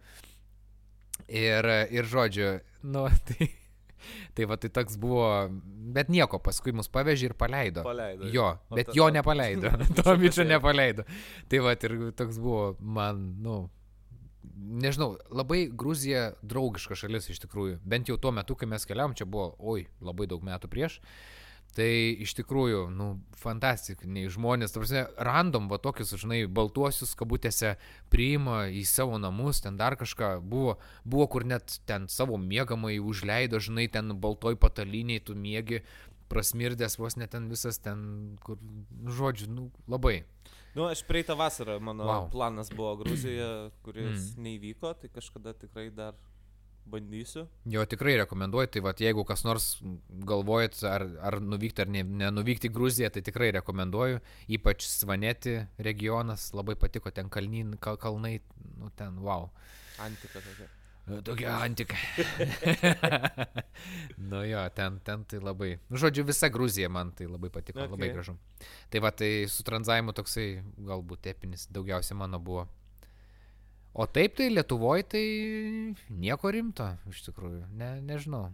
[1.32, 3.48] Ir, ir žodžiu, nu, tai
[4.38, 5.28] Tai va, tai toks buvo,
[5.96, 7.84] bet nieko, paskui mus pavežė ir paleido.
[7.86, 8.30] Paleido.
[8.34, 9.74] Jo, bet jo nepaleido.
[9.98, 11.06] to bičio nepaleido.
[11.52, 13.60] Tai va, ir toks buvo man, nu,
[14.62, 17.80] nežinau, labai Gruzija draugiška šalis iš tikrųjų.
[17.88, 21.00] Bent jau tuo metu, kai mes keliavom, čia buvo, oi, labai daug metų prieš.
[21.72, 21.88] Tai
[22.20, 27.78] iš tikrųjų, nu, fantastiniai žmonės, tarsi, random va tokius, žinai, baltuosius kabutėse
[28.12, 30.76] priima į savo namus, ten dar kažką buvo,
[31.08, 35.80] buvo kur net ten savo mėgamai užleido, žinai, ten baltoj pataliniai tu mėgi,
[36.32, 38.04] prasmirdęs vos net ten visas ten,
[38.44, 38.60] kur,
[39.08, 40.22] žodžiu, nu, labai.
[40.76, 42.28] Nu, aš praeitą vasarą, mano wow.
[42.32, 44.44] planas buvo Gruzijoje, kuris mm.
[44.44, 46.20] neįvyko, tai kažkada tikrai dar
[46.86, 47.46] Bandysiu.
[47.72, 49.68] Jo, tikrai rekomenduoju, tai va, jeigu kas nors
[50.28, 54.20] galvojat, ar, ar nuvykti ar ne, nenuvykti į Gruziją, tai tikrai rekomenduoju.
[54.58, 58.40] Ypač Svaneti regionas, labai patiko ten kalnin, kal, kalnai,
[58.82, 59.50] nu ten, wow.
[60.02, 60.70] Antika tokia.
[61.06, 61.96] Nu, tokia antika.
[64.32, 65.72] nu jo, ten, ten tai labai.
[65.90, 67.92] Nu, žodžiu, visa Gruzija man tai labai patiko, okay.
[67.96, 68.36] labai gražu.
[68.94, 72.68] Tai va, tai su tranzavimu toksai galbūt epinis daugiausia mano buvo.
[73.94, 75.26] O taip tai Lietuvoje tai
[76.10, 78.46] nieko rimto, iš tikrųjų, ne, nežinau.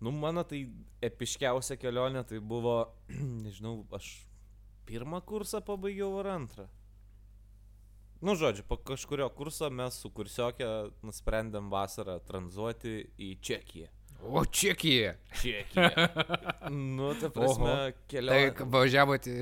[0.00, 0.62] Nu, mano tai
[1.04, 2.78] epiškiausia kelionė tai buvo,
[3.44, 4.14] nežinau, aš
[4.88, 6.68] pirmą kursą pabaigiau ar antrą.
[8.24, 10.68] Nu, žodžiu, po kažkurio kurso mes su kursiokė
[11.06, 13.92] nusprendėm vasarą tranzuoti į Čekiją.
[14.22, 15.14] O Čekija.
[15.42, 15.90] Čekija.
[16.96, 18.50] nu, ta prasme, keliauja.
[18.58, 19.36] Tai važiavote,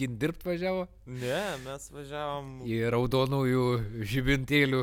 [0.00, 0.86] jį dirbti važiavo?
[1.06, 2.50] Ne, mes važiavom.
[2.66, 3.64] Į raudonųjų
[4.12, 4.82] žibintėlių.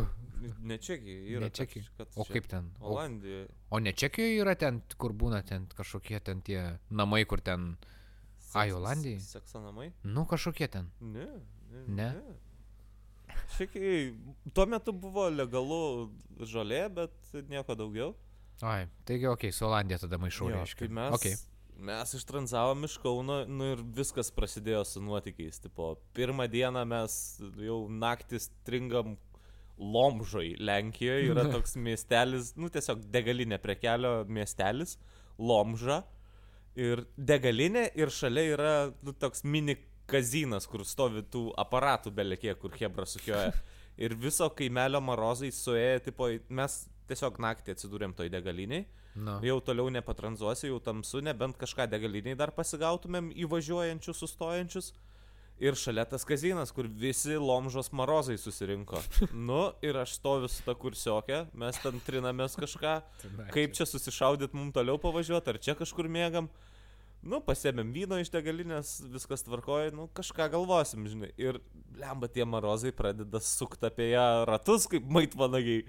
[0.63, 1.43] Ne Čekija, yra.
[1.45, 2.07] Ne Čekija.
[2.15, 2.71] O kaip ten?
[2.79, 3.47] Olandijoje.
[3.67, 7.73] O, o ne Čekijoje yra ten, kur būna ten kažkokie ten tie namai, kur ten...
[8.57, 9.19] Ai, Olandijai?
[9.21, 9.91] Sekso namai?
[10.03, 10.87] Nu, kažkokie ten.
[11.01, 11.27] Ne.
[11.69, 11.83] Ne?
[11.87, 12.13] ne?
[12.15, 13.35] ne.
[13.57, 14.13] Čekijai,
[14.53, 16.09] tuo metu buvo legalu
[16.47, 18.15] žolė, bet nieko daugiau.
[18.61, 20.87] Ai, taigi, okei, okay, su Olandija tada maišau, reiškia.
[20.87, 21.37] Tai mes, okay.
[21.87, 25.61] mes ištranzavom iš Kauno nu, ir viskas prasidėjo su nuotykiais.
[25.63, 27.15] Tipo, pirmą dieną mes
[27.63, 29.15] jau naktį stringam
[29.79, 31.31] Lomžoj, Lenkijoje.
[31.31, 34.97] Yra toks miestelis, nu tiesiog degalinė prie kelio miestelis,
[35.39, 36.03] Lomža.
[36.79, 42.75] Ir degalinė ir šalia yra nu, toks mini kazinas, kur stovi tų aparatų belekė, kur
[42.75, 43.53] Hebra sukioja.
[43.99, 48.85] Ir viso kaimelio marozai suėję, tipo, mes tiesiog naktį atsidūrėm toj degaliniai.
[49.19, 49.39] No.
[49.43, 54.93] Jau toliau nepatranzuosi, jau tamsu, nebent kažką degaliniai dar pasigautumėm įvažiuojančius, sustojančius.
[55.59, 59.01] Ir šalia tas kazinas, kur visi lomžos marozai susirinko.
[59.49, 62.93] Nu, ir aš stoviu su ta kursiokė, mes ten trinamės kažką,
[63.51, 66.47] kaip čia susišaudyt mums toliau pavažiuoti, ar čia kažkur mėgam.
[67.19, 71.33] Nu, pasėmėm vyno iš degalinės, viskas tvarkoja, nu, kažką galvosim, žinai.
[71.35, 71.59] Ir
[71.99, 75.83] lemba tie marozai pradeda sukti apie ją ratus, kaip maitvanagiai.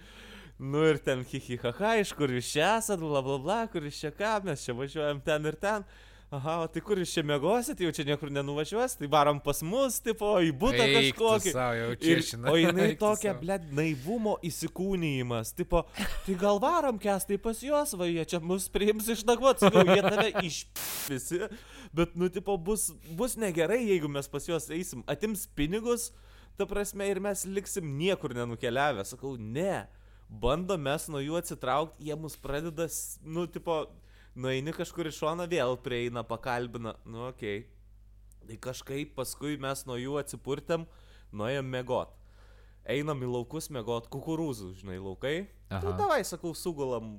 [0.60, 4.10] Nu ir ten hihihaha, iš kur jūs čia esat, bla bla bla, kur jūs čia
[4.12, 5.86] ką, mes čia važiuojam ten ir ten.
[6.30, 9.96] Aha, o tai kur jūs čia mėgosit, jau čia niekur nenuvažiuos, tai varom pas mus,
[10.04, 11.54] tipo, į būtą kažkokį.
[12.06, 17.96] Ir, o jinai tokia, blėd, naivumo įsikūnyjimas, tipo, tai gal varom kes, tai pas juos,
[17.98, 20.60] va, jie čia mus priims iš nakvot, sakau, jie tave iš
[21.10, 21.40] visi,
[21.96, 26.12] bet, nu, tipo, bus, bus negerai, jeigu mes pas juos eisim, atims pinigus,
[26.60, 29.88] ta prasme, ir mes liksim niekur nenukeliavę, sakau, ne
[30.30, 32.86] bandom mes nuo jų atsitraukti, jie mus pradeda,
[33.26, 33.82] nu, tipo,
[34.38, 37.64] nueini kažkur iš šono, vėl prieina, pakalbina, nu, okei.
[37.64, 37.68] Okay.
[38.50, 40.86] Tai kažkaip paskui mes nuo jų atsipurtėm,
[41.36, 42.14] nuėjom mėgot.
[42.90, 45.34] Einam į laukus mėgot kukurūzų, žinai, laukai.
[45.68, 45.82] Aha.
[45.84, 47.18] Tai davai, sakau, sugulam.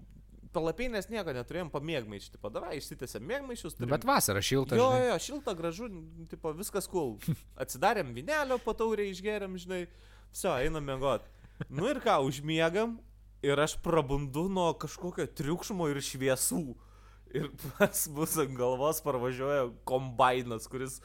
[0.52, 3.78] Palapinės nieko neturėjom, pamėgmaišti, padavai, išsitėsėm mėgmaišius.
[3.78, 3.94] Turim...
[3.94, 4.76] Bet vasara šilta.
[4.76, 5.06] Jo, žinai.
[5.08, 5.88] jo, šilta, gražu,
[6.34, 7.16] tipo, viskas cool.
[7.64, 9.86] Atsidarėm vinelio, pataurė išgeriam, žinai.
[10.34, 11.30] Viso, einam mėgot.
[11.70, 12.98] Nu ir ką, užmiegam
[13.44, 16.64] ir aš prabundu nuo kažkokio triukšmo ir šviesų.
[17.34, 17.46] Ir
[17.78, 20.98] pas mus ant galvos parvažiuoja kombainas, kuris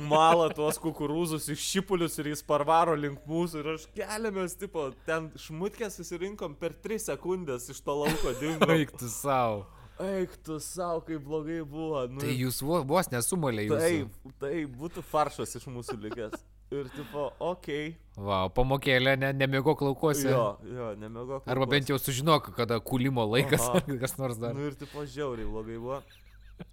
[0.00, 5.28] mala tuos kukurūzus iš šipulius ir jis parvaro link mūsų ir aš keliamės, tipo, ten
[5.38, 8.70] šmutkė susirinkom per 3 sekundės iš to lauko dingo.
[8.74, 9.66] Eik tu savo.
[10.00, 12.06] Eik tu savo, kaip blogai buvo.
[12.08, 13.80] Nu, Tai jūs vo- vos nesumalė jūsų.
[13.84, 16.40] taip, taip, būtų faršas iš mūsų likęs.
[16.70, 17.90] Ir tipo, okei.
[17.90, 18.22] Okay.
[18.22, 20.28] Va, pamokėlė, ne, nemiegok laukuose.
[20.30, 21.48] Jo, jo, nemegok.
[21.50, 23.80] Arba bent jau sužinok, kada kulimo laikas Aha.
[23.80, 24.54] ar kas nors dar.
[24.54, 25.98] Nu ir tipo žiauriai blogai buvo.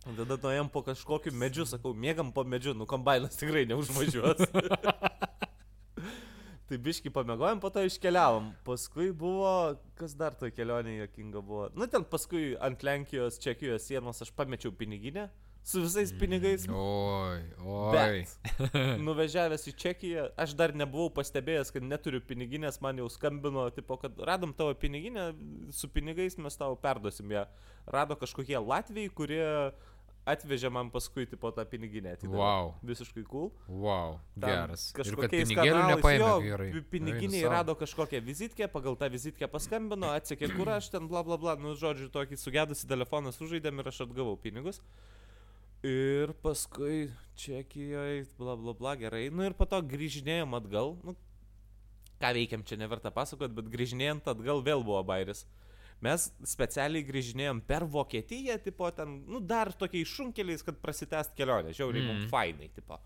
[0.03, 4.43] Tada nuėjom po kažkokiu medžiu, sakau, mėgam po medžiu, nu kombainas tikrai neužvažiuos.
[6.67, 8.51] tai biški pamėgojom, po to iškeliavom.
[8.67, 9.49] Paskui buvo,
[9.97, 11.71] kas dar toje kelionėje jokinga buvo.
[11.73, 15.29] Nu ten paskui ant Lenkijos, Čekijos sienos aš pamečiau piniginę
[15.67, 16.63] su visais pinigais.
[16.71, 17.91] Oi, oi.
[17.91, 18.61] Bet
[19.07, 24.15] nuvažiavęs į Čekiją, aš dar nebuvau pastebėjęs, kad neturiu piniginės, man jau skambino, tipo, kad
[24.29, 25.33] radom tavo piniginę,
[25.75, 27.43] su pinigais mes tau perduosim ją.
[27.91, 29.43] Rado kažkokie Latvijai, kurie
[30.27, 32.15] atvežė man paskui, tipo, tą piniginę.
[32.15, 32.39] atidavė.
[32.39, 32.71] Wow.
[32.87, 33.51] Visiškai cool.
[33.67, 34.87] Wow, Ten geras.
[34.95, 37.51] Kažkokiais kanalais, Piniginiai sau.
[37.51, 41.75] rado kažkokią vizitkę, pagal tą vizitkę paskambino, atsekė, kur aš ten, bla bla bla, nu,
[41.79, 44.81] žodžiu, tokį sugedusi telefoną sužaidėm ir aš atgavau pinigus.
[45.85, 49.27] Ir paskui Čekijoje, bla bla bla, gerai.
[49.29, 50.95] Nu ir po to grįžinėjom atgal.
[51.05, 51.13] Nu,
[52.17, 55.45] ką veikiam čia neverta pasakot, bet grįžinėjant atgal vėl buvo bairis.
[56.01, 62.03] Mes specialiai grįžinėjom per Vokietiją, tipo ten, nu dar tokiais šunkeliais, kad prasitęst kelionę, žiauriai,
[62.03, 62.11] mm.
[62.11, 62.99] Mums fainai, tipo.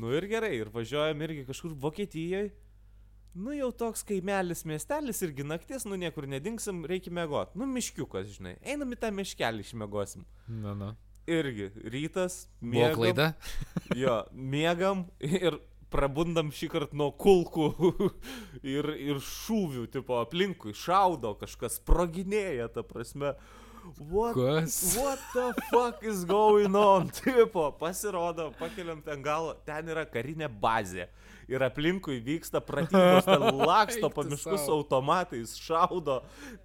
[0.00, 2.52] nu ir gerai, ir važiuojam irgi kažkur Vokietijoje.
[3.36, 7.58] Nu jau toks kaimelis miestelis irgi naktis, nu niekur nedingsim, reikia mėgoti.
[7.60, 8.54] Nu miškiukas, žinai.
[8.64, 10.24] Einam į tą miškelį išmėgosim.
[10.62, 10.94] Na, na.
[11.26, 12.46] Irgi rytas.
[12.60, 12.94] Buvo miegam.
[13.00, 13.32] klaida?
[13.96, 15.58] Jo, miegam ir
[15.90, 17.68] prabundam šį kartą nuo kulkų
[18.76, 23.36] ir, ir šūvių, tipo aplinkui šaudo, kažkas sproginėja, ta prasme.
[24.00, 24.96] What, Kas?
[24.98, 27.06] what the fuck is going on?
[27.22, 31.06] Tipo, pasirodo, pakeliam ten galą, ten yra karinė bazė.
[31.46, 34.80] Ir aplinkui vyksta pratybos, ten laksto Eik po tu miškus su sau.
[34.80, 36.16] automatais, šaudo,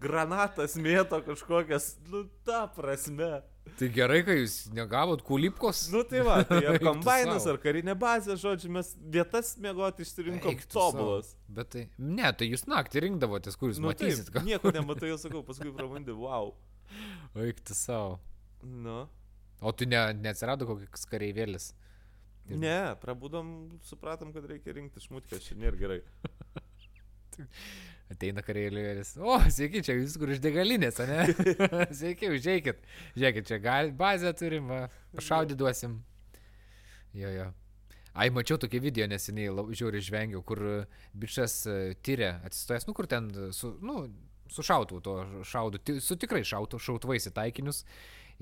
[0.01, 3.43] granatas mėto kažkokias, nu ta prasme.
[3.77, 5.83] Tai gerai, kai jūs negavot kulipkos.
[5.93, 11.31] Nu tai va, tai ar kombainas, ar karinė bazė, žodžiu, mes vietas mėgoti išsirinkom tobulas.
[11.49, 15.19] Bet tai, ne, tai jūs naktį rinkdavotės, kur jūs Nu, matysit, taip, nieko nematai, jau
[15.21, 16.51] sakau, paskui pramandė, wow.
[17.41, 18.19] Eik tu savo.
[18.61, 19.03] Nu.
[19.61, 21.71] O tu ne, neatsirado kokias kareivėlis.
[22.49, 23.51] Ir- Ne, prabudom,
[23.85, 26.01] supratom, kad reikia rinkti šmutkę, čia nėra gerai.
[28.11, 29.13] Ateina kareivėlis.
[29.23, 31.23] O, sveiki, čia jūs kur iš degalinės, ne?
[31.99, 32.81] sveiki, užėjkit.
[33.15, 34.67] Žiūrėkit, čia gal, bazę turim,
[35.15, 36.01] pašaudį duosim.
[37.15, 37.47] Jo, jo.
[38.11, 40.73] Ai, mačiau tokį video neseniai, žiauriai žvengiau, kur e,
[41.15, 44.01] bičias e, tyrė, atsistojęs, nu kur ten su, nu,
[44.51, 45.15] su šautu, to
[45.47, 47.85] šaudu, su tikrai šautu, šautuvais į taikinius.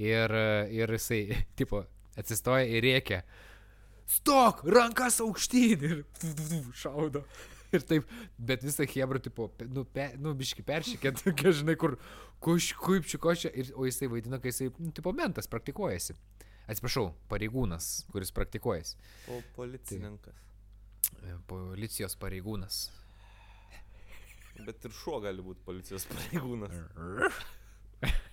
[0.01, 1.21] Ir, e, ir jisai,
[1.59, 1.83] tipo,
[2.17, 3.21] atsistoja ir rėkia.
[4.09, 6.01] Stok, rankas aukštyn ir
[6.81, 7.21] šaudo.
[7.75, 8.09] Ir taip,
[8.41, 11.97] bet visą hebrą, tipo, nu, pe, nu biški peršykė, tokia, žinai, kur,
[12.43, 16.17] kuš, kaip čiko čia, ir, o jisai vaidina, kai jisai, nu, tipo, mentas praktikuojasi.
[16.69, 18.97] Atsiprašau, pareigūnas, kuris praktikuojasi.
[19.33, 20.37] O policininkas.
[21.25, 22.87] E, Policijos pareigūnas.
[24.65, 26.73] Bet ir šuo gali būti policijos pareigūnas.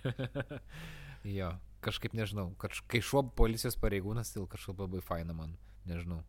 [1.37, 1.51] jo,
[1.85, 5.55] kažkaip nežinau, kaž, kai šuo policijos pareigūnas, tai kažkaip labai faina man,
[5.89, 6.21] nežinau.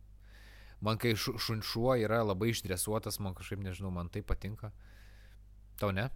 [0.85, 4.71] Man kai šu- šunšuo yra labai išdresuotas, man kažkaip nežinau, man tai patinka.
[5.79, 6.07] Tau ne?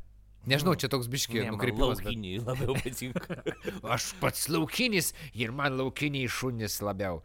[0.48, 2.00] Nežinau, čia toks biški nukreipimas.
[2.00, 2.08] Bet...
[2.08, 3.40] Laukiniai labiau patinka.
[3.96, 7.22] Aš pats laukinis ir man laukiniai šunys labiau.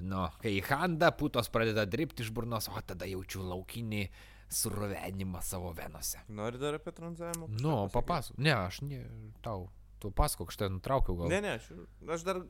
[0.00, 4.06] Nu, kai į handą putos pradeda dripti iš burnos, o tada jaučiu laukinį
[4.50, 6.22] surovenimą savo venose.
[6.32, 7.48] Nori dar apie tranzavimą?
[7.60, 8.40] Nu, papasakok.
[8.40, 9.04] Ne, aš ne,
[9.44, 9.68] tau.
[10.00, 11.32] Tu pasakok, aš ten nutraukiau gal.
[11.32, 11.68] Ne, ne, aš,
[12.16, 12.40] aš dar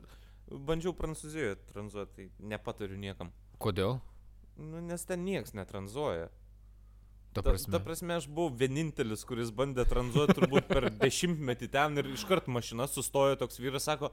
[0.51, 3.31] bandžiau Prancūzijoje tranzuoti, tai nepatariu niekam.
[3.61, 3.99] Kodėl?
[4.57, 6.29] Nu, nes ten nieks netranzuoja.
[7.31, 7.71] Ta Ta, prasme.
[7.71, 12.89] ta prasme, aš buvau vienintelis, kuris bandė tranzuoti turbūt per dešimtmetį ten ir iškart mašina
[12.91, 14.09] sustojo, toks vyras sako,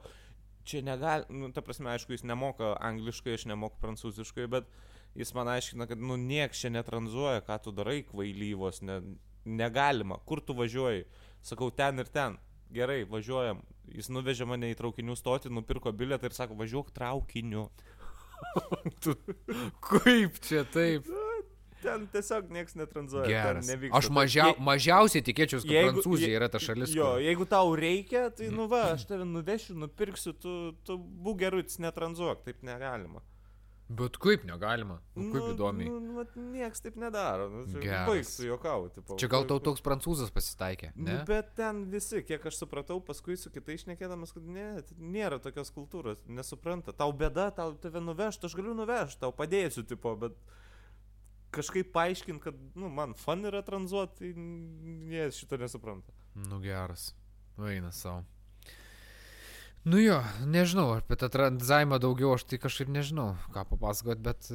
[0.63, 4.69] čia negali, nu, ta prasme, aišku, jis nemoka angliškai, aš nemoku prancūziškai, bet
[5.19, 9.01] jis man aiškina, kad, nu, nieks čia netranzuoja, ką tu darai, kvailyvos, ne,
[9.43, 11.03] negalima, kur tu važiuoji,
[11.43, 12.39] sakau, ten ir ten.
[12.69, 13.63] Gerai, važiuojam.
[13.89, 17.63] Jis nuvežė mane į traukinių stotį, nupirko bilietą ir sako, važiuok traukiniu.
[19.89, 21.07] Kaip čia taip?
[21.79, 23.29] Ten tiesiog nieks netranzuoja.
[23.95, 24.09] Aš
[24.51, 26.91] Je- mažiausiai tikėčiau, kad Jeigu- Prancūzija yra ta šalis.
[26.91, 31.37] Jo, kur- jeigu tau reikia, tai nu va, aš tave nuvešiu, nupirksiu, tu, tu būk
[31.39, 33.21] gerutis, netranzuok, taip negalima.
[33.89, 34.99] Bet kaip negalima?
[35.17, 35.89] Nu, kaip įdomiai.
[35.89, 37.47] Nu, nu, vat nieks taip nedaro.
[37.49, 38.05] Nu, Geras.
[38.05, 39.01] baigsiu juokauti.
[39.17, 41.15] Čia gal tau toks prancūzas pasitaikė, Nu, ne?
[41.25, 44.67] bet ten visi, kiek aš supratau, paskui su kitais šnekėdamas, kad ne,
[45.01, 46.93] nėra tokios kultūros, nesupranta.
[46.93, 50.37] Tau bėda, tau tave nuvežti, aš galiu nuvežti, tau padėsiu, tipo, bet
[51.57, 56.13] kažkaip paaiškinti, kad, nu, man fan yra tranzuoti, tai jie šito nesupranta.
[56.37, 57.15] Nu geras.
[57.57, 58.21] Nu eina savo.
[59.89, 64.49] Nu jo, nežinau, apie tą tranzavimą daugiau aš tai kažkaip nežinau, ką papasakot, bet...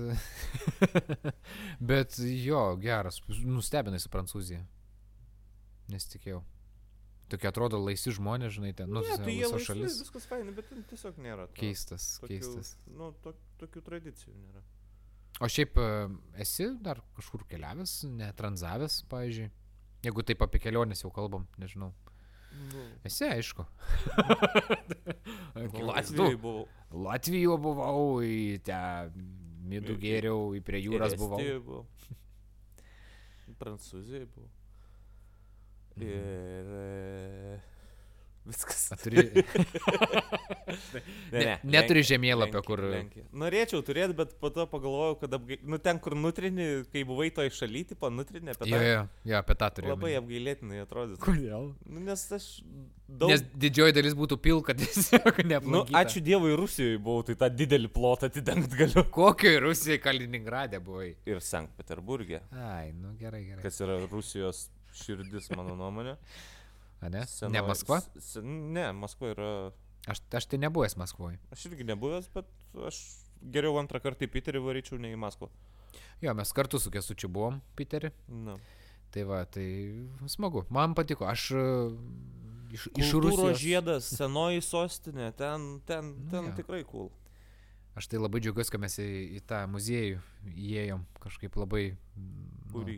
[1.91, 3.19] bet jo, geras.
[3.43, 4.61] Nustebinai su Prancūzija.
[5.91, 6.43] Nesitikėjau.
[7.33, 9.99] Tokie atrodo laisvi žmonės, žinai, ten, nu, ne, tai jie laisvi, šalis.
[10.05, 11.49] viskas fainai, bet tiesiog nėra.
[11.49, 12.75] to- Keistas, tokių, keistas.
[12.87, 14.63] Nu, to, tokių tradicijų nėra.
[15.43, 15.87] O šiaip e,
[16.45, 19.49] esi dar kažkur keliavęs, netranzavęs, pavyzdžiui?
[20.05, 21.91] Jeigu taip apie keliones jau kalbam, nežinau.
[23.05, 23.67] Esi, aišku.
[25.85, 26.67] Latvijoje buvau.
[27.05, 29.13] Latvijoje buvau, į ten
[29.69, 31.41] midų gėriau, į prie jūros buvau.
[31.65, 31.85] Buvau.
[33.61, 34.51] Prancūzijoje buvau.
[35.95, 36.09] Mhm.
[36.09, 37.59] Ir e,
[38.49, 38.87] viskas.
[38.93, 39.25] A, Turi,
[41.35, 42.81] Ne, ne, ne, neturi Lenkija, žemėlapio, Lenkija, kur...
[42.93, 43.25] Lenkija.
[43.43, 45.59] Norėčiau turėti, bet po to pagalvojau, kad apgai...
[45.67, 48.89] nu, ten, kur nutrini, kai buvai toj šaly, tipo nutrini apie Jo, tą.
[48.89, 49.91] jo, jo, apie tą turiu.
[49.93, 51.21] Labai apgailėtinai atrodytų.
[51.25, 51.69] Kodėl?
[51.87, 52.49] Nu, nes aš
[53.07, 53.31] daug...
[53.33, 56.01] Nes didžioji dalis būtų pilka tiesiog Nu, neaplankyta.
[56.03, 59.05] ačiū Dievui, Rusijoje buvau, tai tą didelį plotą atidengti galiu.
[59.19, 61.13] Kokioj Rusijai Kaliningrade buvai?
[61.29, 63.63] Ir Sankt Peterburgė, Ai, nu gerai, gerai.
[63.67, 66.17] kas yra Rusijos širdis, mano nuomonė.
[67.11, 67.25] Ne?
[67.27, 68.01] Seno- Ne Maskva?
[68.19, 69.51] s- Ne, Maskva yra
[70.07, 71.39] Aš, aš tai nebuvęs Maskvoje.
[71.53, 72.45] Aš irgi nebuvęs, bet
[72.87, 72.99] aš
[73.41, 75.49] geriau antrą kartą į Piterį varyčiau, nei į Maskvą.
[76.21, 78.11] Jo, mes kartu su Kesučiu buvom, Piterį.
[78.29, 78.57] Na.
[79.11, 79.65] Tai va, tai
[80.29, 80.65] smagu.
[80.71, 81.25] Man patiko.
[81.25, 81.65] Aš e,
[82.75, 83.59] iš, iš Rusijos.
[83.63, 86.55] žiedas, senoji sostinė, ten, ten, Nu ten jo.
[86.59, 87.11] tikrai cool.
[87.97, 90.19] Aš tai labai džiaugiuosi, kad mes į, į tą muziejų
[90.51, 91.97] įėjom kažkaip labai...
[92.19, 92.97] Nu, Kurį?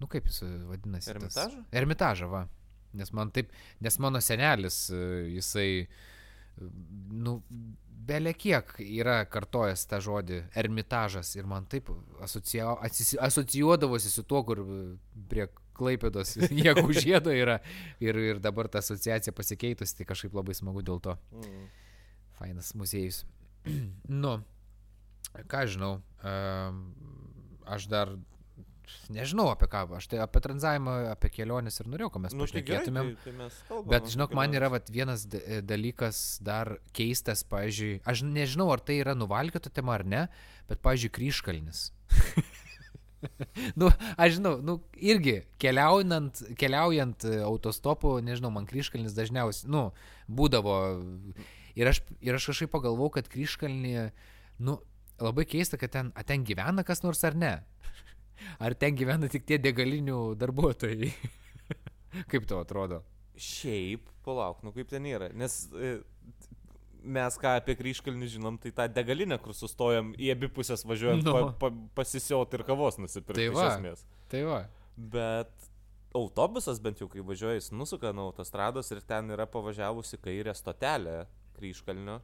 [0.00, 1.06] nu kaip jis vadinasi?
[1.06, 1.64] tas- Ermitažą?
[1.72, 2.48] Ermitažą, va.
[2.98, 5.02] Nes man taip, nes mano senelis, e,
[5.36, 5.68] jisai,
[7.14, 7.38] nu,
[8.10, 11.90] belė kiek yra kartojęs tą žodį ermitažas ir man taip
[12.24, 12.72] asocia,
[13.26, 14.64] asocijuodavosi su tuo, kur
[15.30, 15.48] prie
[15.80, 17.58] Klaipėdos jėgų žiedo yra
[18.04, 21.16] ir, ir dabar ta asociacija pasikeitusi, tai kažkaip labai smagu dėl to.
[21.32, 21.68] Mm.
[22.36, 23.22] Fainas muziejus.
[24.24, 24.34] nu,
[25.48, 25.94] ką žinau,
[27.70, 28.12] aš dar
[29.12, 32.60] nežinau apie ką, aš tai apie tranzavimą, apie keliones ir norėjau, kad mes Nu, tai
[32.60, 33.10] pašnekėtumėm.
[33.14, 33.90] tai, tai mes kalbame.
[33.92, 39.00] Bet žinok, man yra vat, vienas e, dalykas dar keistas, pavyzdžiui, aš nežinau, ar tai
[39.02, 40.24] yra nuvalkėta tema ar ne,
[40.70, 41.84] bet, pavyzdžiui, kryškalnis.
[43.80, 49.88] nu, aš žinau, nu, irgi keliaujant, keliaujant autostopu, nežinau, man kryškalnis dažniausiai, nu,
[50.28, 50.76] būdavo.
[51.78, 54.08] Ir aš, ir aš kažkaip pagalvojau, kad kryškalnį,
[54.66, 54.80] nu,
[55.20, 57.52] labai keista, kad ten, ten gyvena kas nors ar ne.
[58.60, 61.10] Ar ten gyvena tik tie degalinių darbuotojai?
[62.32, 63.02] Kaip tau atrodo?
[63.40, 65.30] Šiaip, palauk, nu kaip ten yra.
[65.32, 65.94] Nes e,
[67.00, 71.32] mes ką apie kryškalnį žinom, tai tą degalinę, kur sustojam į abi pusės važiuojant Nu.
[71.32, 71.70] pa, pa,
[72.02, 73.40] pasisiauti ir kavos nusipirkti.
[73.40, 73.68] Tai iš va.
[73.76, 74.02] esmės.
[74.28, 74.58] Tai va.
[75.00, 75.70] Bet
[76.18, 81.22] autobusas bent jau, kai važiuoja, jis nusuka nuo autostrados ir ten yra pavažiavusi kairė stotelė
[81.56, 82.18] kryškalnio.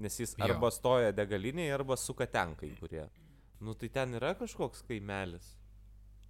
[0.00, 0.46] Nes jis Jo.
[0.46, 3.04] arba stoja degalinėje, arba suka ten kai kurie.
[3.62, 5.52] Nu tai ten yra kažkoks kaimelis.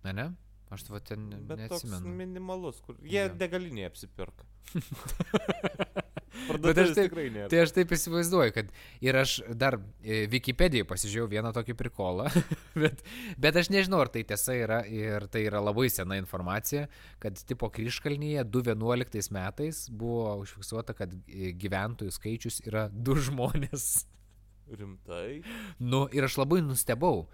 [0.05, 0.29] Ne, ne?
[0.73, 2.15] Aš tavo ten Bet toks neatsimenu.
[2.17, 3.33] minimalus, kur jie Jo.
[3.37, 4.47] degalinėje apsipirka.
[6.63, 7.13] Bet aš taip,
[7.53, 8.71] tai aš taip įsivaizduoju, kad
[9.05, 12.25] ir aš dar e, Wikipedijai pasižiūrėjau vieną tokį prikolą,
[12.83, 13.03] bet,
[13.41, 16.87] bet aš nežinau, ar tai tiesa yra ir tai yra labai sena informacija,
[17.23, 24.07] kad tipo Kryškalnyje 2011 metais buvo užfiksuota, kad e, gyventojų skaičius yra du žmonės.
[24.79, 25.43] Rimtai.
[25.79, 27.27] Nu, ir aš labai nustebau.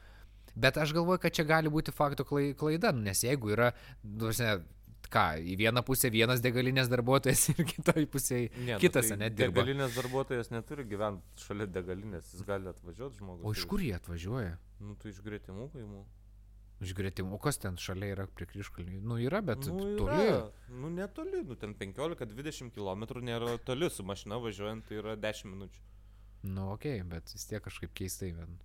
[0.59, 3.71] Bet aš galvoju, kad čia gali būti klai- klaida, nu, nes jeigu yra,
[4.03, 4.65] nu, prasme,
[5.13, 9.31] ką, į vieną pusę vienas degalinės darbuotojas ir kitoj pusėje Ne, nu kitas, tai ne,
[9.31, 9.61] dirba.
[9.63, 13.47] Degalinės darbuotojas neturi gyventi šalia degalinės, jis gali atvažiuoti žmogus.
[13.47, 14.57] O iš kur jie atvažiuoja?
[14.83, 16.05] Nu, tai iš greitimų kaimų.
[16.85, 19.01] Iš greitimų, o kas ten šalia yra prie kryškalnių?
[19.03, 20.27] Nu, yra, bet nu, toli.
[20.29, 20.43] yra.
[20.71, 25.83] Nu, netoli, nu, ten 15-20 km nėra toli, su mašina važiuojant tai yra 10 minučių.
[26.43, 28.33] Nu, okei, okay, bet vis tiek kažkaip keistai.
[28.37, 28.59] Ben.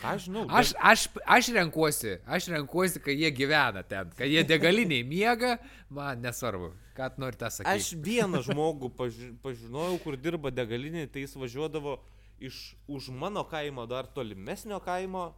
[0.00, 5.04] Ką žinau, Aš, aš, aš renkuosi, aš renkuosi, kai jie gyvena ten, kai jie degaliniai
[5.06, 5.52] miega,
[5.94, 7.70] man nesvarbu, ką nori tą sakyti.
[7.78, 11.94] Aš vieną žmogų paži pažinojau, kur dirba degalinė, tai jis važiuodavo
[12.42, 12.58] iš
[12.90, 15.28] už mano kaimo dar tolimesnio kaimo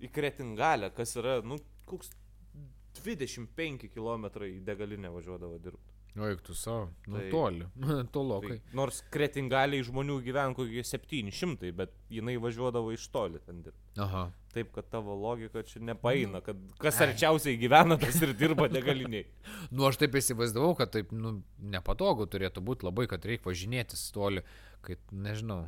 [0.00, 2.14] į Kretingalę, kas yra, nu, koks
[3.02, 5.91] 25 km į degalinę važiuodavo dirbti.
[6.12, 8.58] O, juk tu savo, nu Tai- toli, Tai, tolokai.
[8.76, 13.80] nors kretingaliai žmonių gyvena kokie 700, bet jinai važiuodavo iš toli ten dirbti.
[14.04, 14.26] Aha.
[14.52, 17.06] Taip, kad tavo logika čia nepaeina, kad kas Ai.
[17.08, 19.24] arčiausiai gyvena, tas ir dirba degaliniai.
[19.72, 21.38] Nu, aš taip įsivaizdavau, kad taip, nu,
[21.72, 24.44] nepatogu turėtų būti labai, kad reikia važinėtis toli,
[24.84, 25.62] kad, nežinau,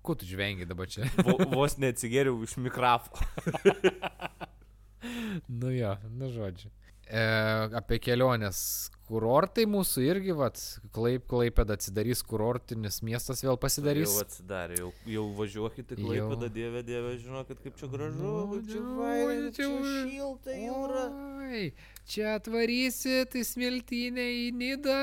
[0.00, 1.04] ko tu žvengi dabar čia.
[1.28, 3.20] Vo, vos neatsigeriau iš mikrofo.
[5.48, 6.70] nu jo, nu žodžiu.
[7.10, 7.22] E,
[7.74, 8.88] apie keliones.
[9.10, 10.60] Kurortai mūsų irgi, vat,
[10.94, 14.12] klaip, klaipėda atsidarys kurortinis miestas vėl pasidarys.
[14.14, 16.04] Jau atsidarė, jau, jau važiuokit į Jau.
[16.04, 21.02] Klaipėdą, dieve, dieve, žinokit, kaip čia gražu, Nu, čia faina, čia čia šilta jūra.
[21.48, 21.64] Oi,
[22.06, 25.00] čia atvarysit į smiltynę, į Nidą,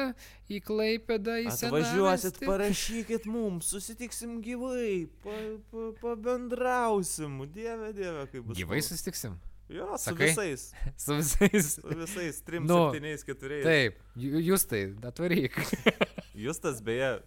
[0.48, 2.48] į Klaipėdą, į Atvažiuosit, senamiestį.
[2.54, 5.36] parašykit mums, susitiksim gyvai, pa,
[5.74, 8.56] pa, pabendrausim, dieve, dieve, kaip bus.
[8.64, 9.36] Gyvai susitiksim.
[9.70, 10.30] Jo, su Sakai?
[10.30, 10.70] visais,
[11.04, 11.74] Su visais.
[11.76, 13.66] su visais, trim, Nu, septyniais, keturiais.
[13.68, 15.58] Taip, jūs tai, atvaryk.
[16.48, 17.18] Justas beje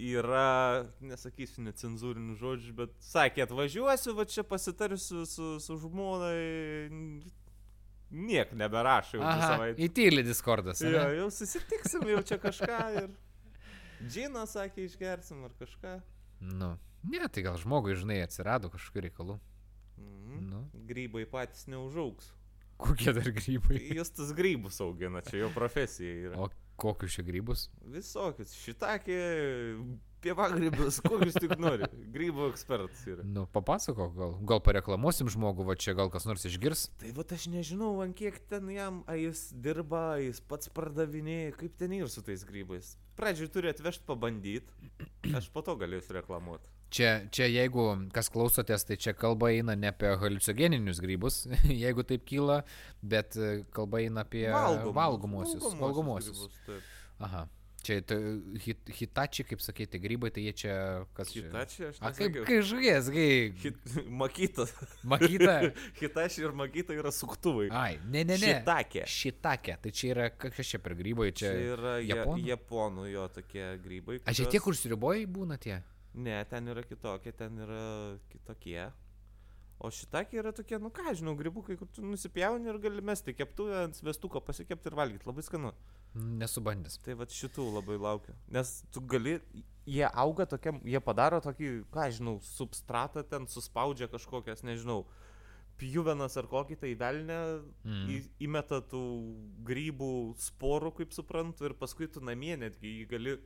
[0.00, 6.30] yra, nesakysiu necenzūrinių žodžių, bet sakė, atvažiuosiu, va čia pasitarsiu su, su žmona,
[8.10, 9.82] niek neberašau jau savaitės.
[9.86, 10.80] įtylė Discordas.
[10.82, 13.10] Jo, jau susitiksim, jau čia kažką ir...
[14.00, 15.98] Džiną, sakė, išgersim ar kažką.
[16.40, 16.72] Nu,
[17.04, 19.36] ne, tai gal žmogui, žinai, atsirado kažkokių reikalų.
[20.00, 20.50] Mhm.
[20.50, 22.32] Nu, Grybai patys neužaugs.
[22.80, 23.76] kokie dar grybai.
[23.98, 26.38] Jis tas grybus augina, čia jo profesija yra.
[26.40, 26.48] O
[26.80, 27.66] kokius čia grybus?
[27.92, 29.18] Visokius, šitakė,
[30.24, 31.88] pievagrybius, kokius tik nori.
[32.14, 33.24] Grybų ekspertas yra.
[33.26, 36.88] Nu, papasakok, gal, gal pareklamuosim žmogų, va čia gal kas nors išgirs.
[37.00, 41.78] Tai va aš nežinau, ant kiek ten jam, ar jis dirba, jis pats pardavinėja, kaip
[41.80, 42.96] ten ir su tais grybais.
[43.20, 44.92] Pradžioj turi atvežti pabandyti,
[45.38, 46.68] aš po to galėsiu reklamuoti.
[46.90, 51.44] Čia, čia jeigu kas klausotės, tai čia kalba eina ne apie haliucinogeninius grybus,
[51.84, 52.64] jeigu taip kyla,
[53.02, 53.38] bet
[53.76, 55.70] kalba eina apie valgomosius.
[55.78, 56.40] valgomosius.
[56.40, 56.96] grybus, taip.
[57.20, 57.46] Aha.
[57.80, 58.16] Čia tai,
[58.60, 60.72] hit, hitači, kaip sakyti, grybai, tai jie čia
[61.16, 61.46] kas čia?
[61.46, 63.28] Hitachi, aš A kaip, kai žuvies, kai
[63.62, 63.78] Hit,
[64.20, 64.66] makita.
[65.08, 65.54] makyta.
[66.00, 67.70] Hitachi ir makita yra suktuvai.
[67.72, 68.50] Ai, ne, ne, ne.
[68.50, 69.06] Šitakė.
[69.08, 69.78] Šitakė.
[69.86, 71.54] Tai čia yra, kas čia per grybai, Čia čia...
[71.78, 72.44] yra ja, japonų?
[72.50, 74.18] japonų jo tokie grybai.
[74.26, 75.78] A čia kuriuos- tie, kur sriuboji būna tie?
[76.20, 78.90] Ne, ten yra kitokie, ten yra kitokie.
[79.80, 83.86] O šitakė yra tokie, nu ką, žinau, grybukai, kur tu nusipjauni ir gali mesti keptuvę
[83.86, 85.24] ant svestuko, pasikepti ir valgyti.
[85.24, 85.72] Labai skanu.
[86.14, 86.98] Nesubandęs.
[87.04, 88.34] Tai va šitų labai laukiu.
[88.50, 89.36] Nes tu gali,
[89.86, 95.04] jie auga tokiam, jie padaro tokį, ką žinau, substratą ten suspaudžia kažkokias, nežinau,
[95.80, 97.38] pjuvenas ar kokį tai velnę,
[97.84, 98.08] Mm.
[98.10, 99.02] į, įmeta tų
[99.64, 103.38] grybų sporų, kaip suprantu, ir paskui tu namie netgi jį gali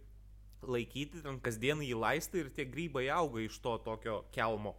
[0.62, 4.74] laikyti, ten kasdien jį laistai ir tie grybai auga iš to tokio kelmo.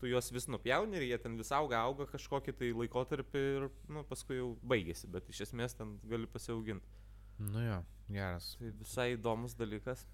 [0.00, 4.02] Tu juos vis nupjauni ir jie ten vis auga, auga kažkokį tai laikotarpį ir, nu,
[4.02, 6.84] paskui jau baigėsi, bet iš esmės ten gali pasiauginti.
[7.42, 7.78] Nu jo,
[8.12, 8.52] geras.
[8.60, 10.04] Tai visai įdomus dalykas.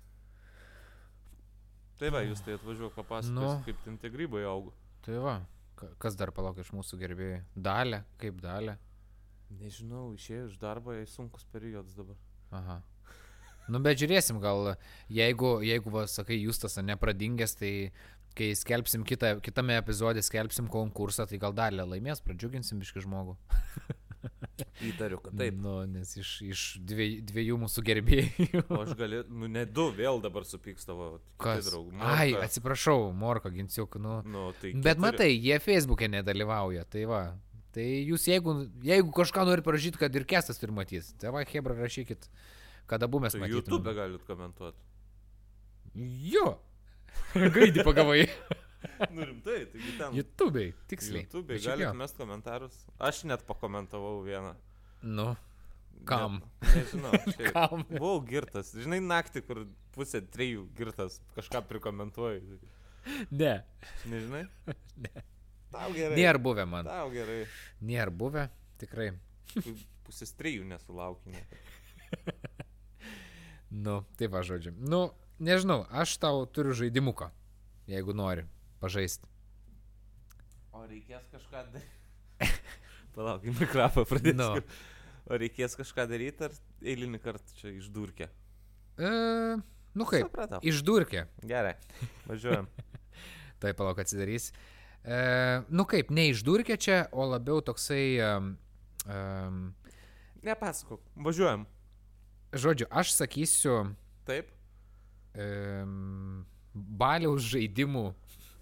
[1.98, 3.62] Tai va, jūs tai atvažiuoju papasakoti, Nu.
[3.66, 4.70] kaip ten tie grybai auga.
[5.02, 5.34] Tai va,
[5.76, 7.40] ka- kas dar palaukia iš mūsų gerbėjų?
[7.56, 8.76] Dalė, kaip dalė?
[9.58, 12.16] Nežinau, išėjau iš darbo, jai sunkus periodas dabar.
[12.52, 12.82] Aha.
[13.68, 14.76] Nu, bet žiūrėsim, gal
[15.12, 17.72] jeigu, jeigu va, sakai, jūs tas nepradingęs, tai
[18.38, 23.34] kai skelbsim kitą, kitame epizode, skelbsim konkursą, tai gal dalė laimės, pradžiuginsim biški žmogų.
[24.88, 25.54] Įtariu, kad taip.
[25.58, 28.62] Nu, nes iš, iš dviejų, dviejų mūsų gerbėjų.
[28.74, 31.68] O aš galiu, nu ne du, vėl dabar supyks tavo Kas?
[32.00, 34.20] Ai, atsiprašau, Morko Ginciuk, nu.
[34.26, 37.22] Nu, tai Bet keturi- matai, jie Facebook'e nedalyvauja, tai va.
[37.74, 41.76] Tai jūs jeigu, jeigu kažką nori parašyti, kad ir kestas turi matyti, tai va, Hebra,
[41.78, 42.26] rašykit,
[42.90, 43.60] kada abu mes Tai matysime.
[43.60, 44.80] YouTube galit komentuoti.
[46.32, 46.56] Jo.
[47.34, 48.24] Gaidį pagavai.
[49.14, 50.14] Nu rimtai, taigi ten.
[50.14, 51.24] YouTube'ai, tiksliai.
[51.26, 51.92] YouTube Bet šiaip galit jo.
[51.98, 52.80] mest komentarus.
[53.02, 54.54] Aš net pakomentavau vieną.
[55.02, 55.32] Nu,
[56.06, 56.40] Kam?
[56.62, 57.12] Net, nežinau.
[57.34, 57.48] šiaip.
[57.52, 57.84] kam?
[57.90, 58.70] Buvau girtas.
[58.76, 59.64] Žinai, naktį, kur
[59.96, 62.60] pusė trijų girtas, kažką prikomentuoju.
[63.34, 63.54] Ne.
[64.10, 64.46] Nežinai?
[64.98, 65.22] Ne.
[65.70, 66.16] Tau gerai.
[66.18, 66.86] Nėra buvę man.
[66.88, 67.42] Tau gerai.
[67.86, 68.48] Nėra buvę,
[68.80, 69.12] tikrai.
[70.08, 71.42] Pusės trijų nesulaukinė.
[73.70, 74.72] Nu, tai va, žodžiu.
[74.80, 77.28] Nu, nežinau, aš tau turiu žaidimuką,
[77.86, 78.48] jeigu nori
[78.82, 79.26] pažaisti.
[80.72, 82.52] O reikės kažką daryti.
[83.16, 84.38] Palauk, mikrofą pradėsiu.
[84.38, 84.62] Nu.
[85.28, 88.28] O reikės kažką daryti ar eilinį kartą čia išdurkė?
[88.98, 89.10] E,
[89.98, 90.60] nu kaip, Supratau.
[90.64, 91.26] išdurkė.
[91.46, 91.74] Gerai,
[92.28, 92.68] važiuojam.
[93.60, 94.52] Tai palauk atsidarys.
[95.02, 95.18] E,
[95.68, 98.04] nu kaip, ne išdurkė čia, o labiau toksai...
[98.22, 98.52] Um,
[99.06, 99.58] um,
[100.46, 101.66] Nepasakok, važiuojam.
[102.54, 103.80] žodžiu, aš sakysiu
[104.28, 104.52] Taip,
[105.34, 108.12] um, baliaus žaidimų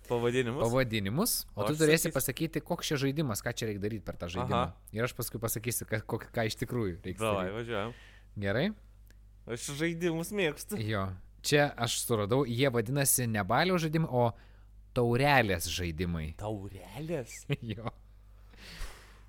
[0.08, 0.62] pavadinimus.
[0.64, 4.16] pavadinimus, o, O tu turėsi sakysiu- pasakyti, koks čia žaidimas, ką čia reikia daryti per
[4.16, 4.62] tą žaidimą.
[4.62, 4.74] Aha.
[4.92, 7.54] Ir aš paskui pasakysiu, ką, kok- ką iš tikrųjų reikia daryti.
[7.58, 7.94] važiuojam.
[8.38, 8.66] Gerai?
[9.46, 10.78] Aš žaidimus mėgstu.
[10.82, 11.08] Jo.
[11.46, 14.32] Čia aš suradau, jie vadinasi ne balio žaidimai, o
[14.96, 16.34] taurelės žaidimai.
[16.40, 17.44] Taurelės.
[17.74, 17.92] jo.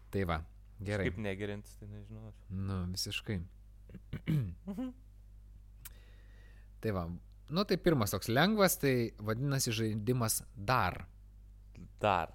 [0.09, 0.39] Tai va,
[0.81, 1.09] gerai.
[1.11, 2.31] Kaip negerintis, tai nežinau.
[2.49, 3.41] Nu, visiškai.
[6.81, 7.05] tai va,
[7.49, 11.05] nu tai pirmas toks lengvas, tai vadinasi žaidimas dar.
[12.01, 12.33] Dar.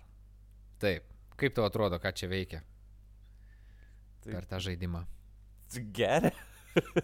[0.82, 1.08] Taip.
[1.38, 2.60] Kaip tau atrodo, ką čia veikia
[4.22, 5.04] Tai per tą žaidimą?
[5.92, 6.32] geria.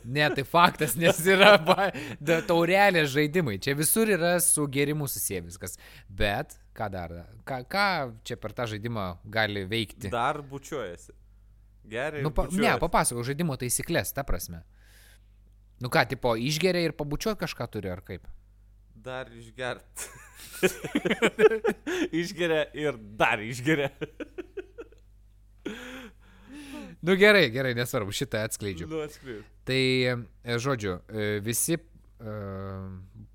[0.09, 1.91] Ne, tai faktas, nes yra ba,
[2.25, 3.59] da, taurelės žaidimai.
[3.61, 5.77] Čia visur yra su gerimu susiję viskas.
[6.09, 7.13] Bet ką dar?
[7.45, 7.85] Ką, ką
[8.25, 10.09] čia per tą žaidimą gali veikti?
[10.15, 11.13] Dar bučiuojasi.
[11.85, 12.23] Gerai.
[12.25, 14.63] Nu, pa, ne, papasakau žaidimo taisyklės, ta prasme.
[15.79, 18.27] Nu ką, tipo, išgeria ir pabučiuot kažką turi, ar kaip?
[18.99, 20.09] Dar išgert.
[22.21, 23.93] išgeria ir dar išgeria.
[26.99, 28.89] Nu gerai, gerai, nesvarbu, šitą atskleidžiu.
[28.91, 29.47] Nu, atskleid.
[29.69, 31.83] Tai, e, žodžiu, e, visi e,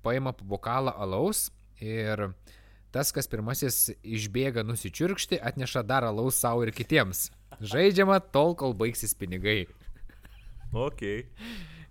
[0.04, 1.46] paima bokalą alaus
[1.80, 2.26] ir
[2.92, 7.30] tas, kas pirmasis išbėga nusičiurkšti, atneša dar alaus savo ir kitiems.
[7.64, 9.64] Žaidžiama tol, kol baigsis pinigai.
[10.74, 11.06] Ok.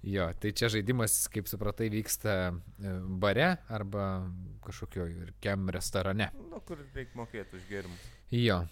[0.04, 2.94] Jo, tai čia žaidimas, kaip supratai, vyksta e,
[3.24, 4.28] bare arba
[4.66, 6.28] kažkokio ir kem restorane.
[6.52, 8.10] Nu, kur reikia mokėti už gėrimus.
[8.36, 8.66] Jo,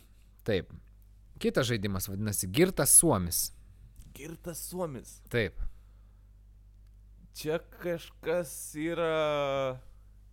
[0.47, 0.73] taip.
[1.41, 3.45] Kitas žaidimas vadinasi Girtas Suomis.
[4.13, 5.21] Girtas suomis.
[5.31, 5.55] Taip.
[7.31, 9.79] Čia kažkas yra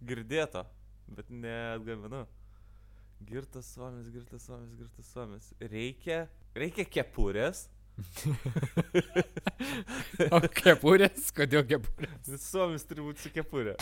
[0.02, 0.64] girdėto,
[1.14, 2.24] bet neatgaminu.
[3.28, 5.52] Girtas suomis, girtas suomis, girtas suomis.
[5.62, 6.24] Reikia,
[6.58, 7.68] reikia kepurės.
[10.34, 12.30] O kepurės, kodėl kepurės?
[12.44, 13.74] Suomis turi būti su kepurė.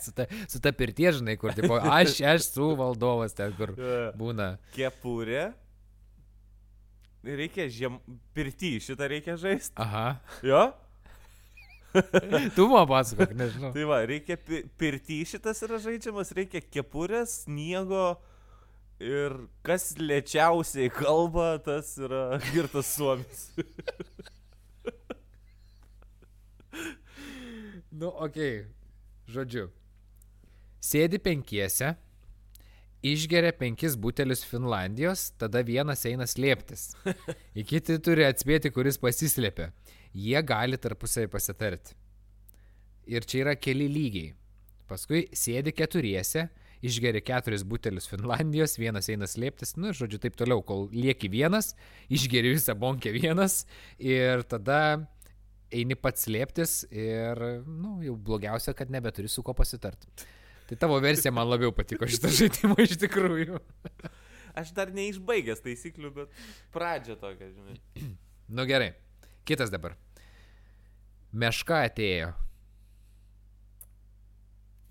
[0.00, 3.72] Su ta, su ta pirtie, žinai, kur, tipo, aš esu valdovas, ten, kur
[4.18, 4.52] būna.
[4.76, 5.48] Kepurė.
[7.26, 7.98] Reikia žiem...
[8.36, 9.74] Pirty, šitą reikia žaisti.
[9.82, 10.20] Aha.
[10.46, 10.70] Jo?
[12.54, 13.72] Tu man pasakok, nežinau.
[13.74, 18.14] Tai va, reikia pi pirty šitas yra žaidžiamas, reikia kepurės, sniego
[19.00, 19.36] ir
[19.66, 23.48] kas lėčiausiai kalba, tas yra girtas suomis.
[27.90, 28.60] Nu, okei.
[28.62, 28.68] Okay.
[29.30, 29.68] Žodžiu.
[30.80, 31.92] Sėdi penkiese,
[33.04, 36.92] išgeria penkis butelius Finlandijos, tada vienas eina slėptis.
[37.58, 39.70] Į kiti turi atspėti, kuris pasislėpia.
[40.16, 41.94] Jie gali tarpusai pasitarti.
[43.10, 44.32] Ir čia yra keli lygiai.
[44.90, 46.48] Paskui sėdi keturiese,
[46.86, 51.74] išgeria keturis butelius Finlandijos, vienas eina slėptis, nu žodžiu taip toliau, kol lieki vienas,
[52.12, 53.64] išgeri visą bonkę vienas
[53.98, 54.80] ir tada
[55.70, 60.06] eini pats slėptis ir, nu, jau blogiausia, kad nebeturi su ko pasitart.
[60.70, 63.60] Tai tavo versija man labiau patiko šitą žaidimą iš tikrųjų.
[64.58, 66.42] Aš dar neišbaigęs taisyklių, bet
[66.74, 67.78] pradžia tokia, žinai.
[68.50, 68.88] Nu gerai,
[69.46, 69.92] kitas dabar.
[71.30, 72.32] Meška atėjo.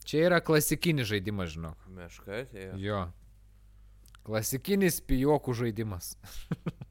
[0.10, 1.84] Čia yra klasikinis žaidimas, žinok.
[1.94, 2.78] Meška atėjo.
[2.82, 3.02] Jo.
[4.26, 6.16] Klasikinis pijokų žaidimas.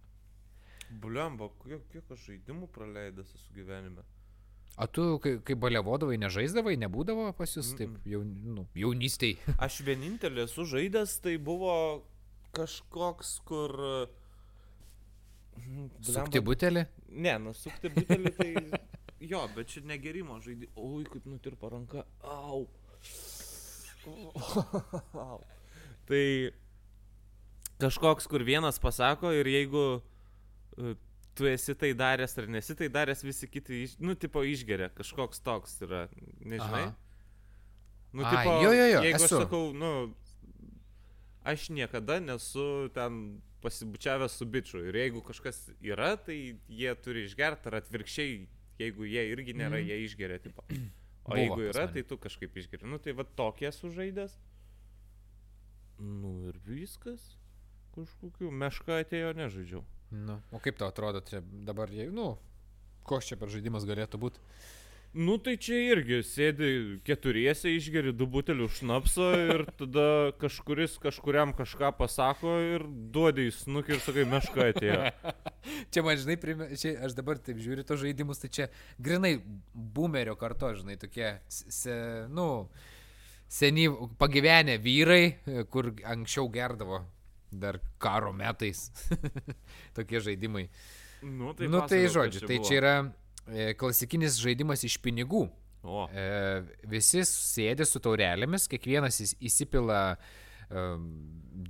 [1.02, 4.04] Bliamba, kiek, kiek aš žaidimų praleidęs esu gyvenime.
[4.78, 9.34] O tu, kai, kai balevodavai, nežaisdavai, nebūdavo pas jūs taip jaun, nu, jaunystėj.
[9.66, 11.74] Aš vienintelį esu žaidęs, tai buvo
[12.54, 13.74] kažkoks, kur...
[15.58, 16.86] mm, Sukti blemba- butelį?
[17.26, 18.52] Ne, nusukti butelį tai...
[19.18, 20.70] Jo, bet čia negerimo žaidži.
[20.78, 22.06] Oi, kaip nutirpa ranka.
[22.22, 22.68] Au.
[24.08, 25.42] Au.
[26.08, 26.22] Tai
[27.78, 29.84] kažkoks, kur vienas pasako ir jeigu
[30.78, 30.94] e,
[31.38, 34.88] tu esi tai daręs ar nesi tai daręs, visi kiti, iš, nu, tipo, išgeria.
[34.96, 36.06] Kažkoks toks yra,
[36.40, 36.88] nežinai.
[36.88, 36.96] Aha.
[38.12, 39.28] Nu, tipo, jo, jo, jo, jeigu esu.
[39.28, 39.92] aš sakau, nu,
[41.44, 44.82] aš niekada nesu ten pasibučiavęs su bičiu.
[44.88, 46.38] Ir jeigu kažkas yra, tai
[46.68, 48.38] jie turi išgerti, ar atvirkščiai,
[48.80, 49.90] jeigu jie irgi nėra, mm.
[49.90, 50.64] jie išgeria, tipo.
[51.28, 52.88] O Buvo jeigu yra, tai tu kažkaip išgeri.
[52.88, 54.32] Nu, tai va tokie sužaidęs.
[56.00, 57.34] Nu ir viskas.
[57.96, 59.82] Kažkokiu meška atėjo, nežaidžiau.
[60.14, 62.38] Nu, o kaip tau atrodo, čia dabar, jei- nu,
[63.04, 64.40] koks čia per žaidimas galėtų būti?
[65.16, 66.70] Nu tai čia irgi sėdi
[67.06, 73.96] keturiese, išgeri du butelius šnapso ir tada kažkuris kažkuriam kažką pasako ir duodi į snukį
[73.96, 75.00] ir sakai, meška atėjo.
[75.94, 78.68] Čia man, žinai, prime, čia, aš dabar taip žiūriu tos žaidimus, tai čia
[79.00, 79.34] grinai
[79.72, 81.96] boomerio karto, žinai, tokie, se,
[82.32, 82.68] nu,
[83.48, 85.22] seniai pagyvenę vyrai,
[85.72, 87.02] kur anksčiau gerdavo
[87.50, 88.90] dar karo metais.
[89.96, 90.68] Tokie žaidimai.
[91.22, 92.94] Nu Tai nu, tai žodžiu, tai čia yra
[93.80, 95.46] klasikinis žaidimas iš pinigų.
[95.88, 100.00] O, E, visi sėdi su taurelėmis, kiekvienas įs- įsipila
[100.74, 101.04] um,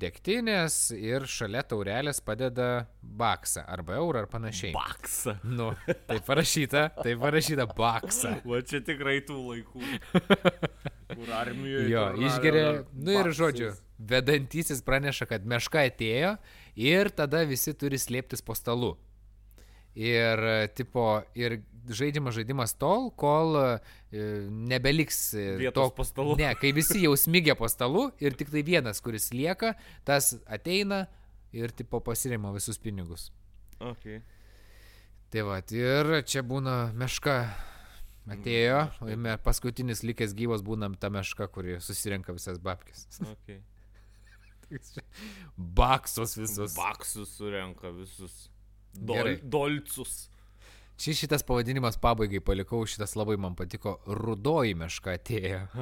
[0.01, 4.73] degtinės ir šalia taurelės padeda baksą arba eurą ar panašiai.
[4.75, 5.37] Baksą.
[5.45, 5.69] Nu,
[6.09, 8.33] tai parašyta, tai parašyta baksą.
[8.49, 9.85] Va čia tikrai tų laikų.
[11.13, 11.89] Kur armijoje.
[11.93, 12.65] Jo, išgeria,
[12.97, 13.39] nu ir baksus.
[13.43, 16.35] žodžiu, vedantysis praneša, kad meška atėjo
[16.79, 18.97] ir tada visi turi slėptis po stalu.
[19.99, 21.59] Ir, e, tipo, ir
[21.91, 23.69] žaidžiamas žaidimas tol, kol e,
[24.71, 26.37] nebeliks e, Vietos po stalu.
[26.39, 29.73] Ne, kai visi jau smigia po stalu ir tik tai vienas, kuris lieka,
[30.07, 31.07] tas ateina
[31.51, 33.33] ir, tipo, pasirima visus pinigus.
[33.79, 34.21] Okay.
[35.33, 37.41] Tai va, ir čia būna meška.
[38.29, 38.83] Atėjo,
[39.41, 43.09] paskutinis likęs gyvas būna ta meška, kuri susirenka visas babkis.
[43.39, 43.63] Okay.
[45.57, 46.75] Baksus visus.
[46.77, 48.51] Baksus surenka visus.
[48.99, 49.39] Gerai.
[49.43, 50.29] Dol, dolcus.
[50.99, 54.01] Čia šitas pavadinimas pabaigai palikau, šitas labai man patiko.
[54.07, 55.67] Rudoji meška atėjo.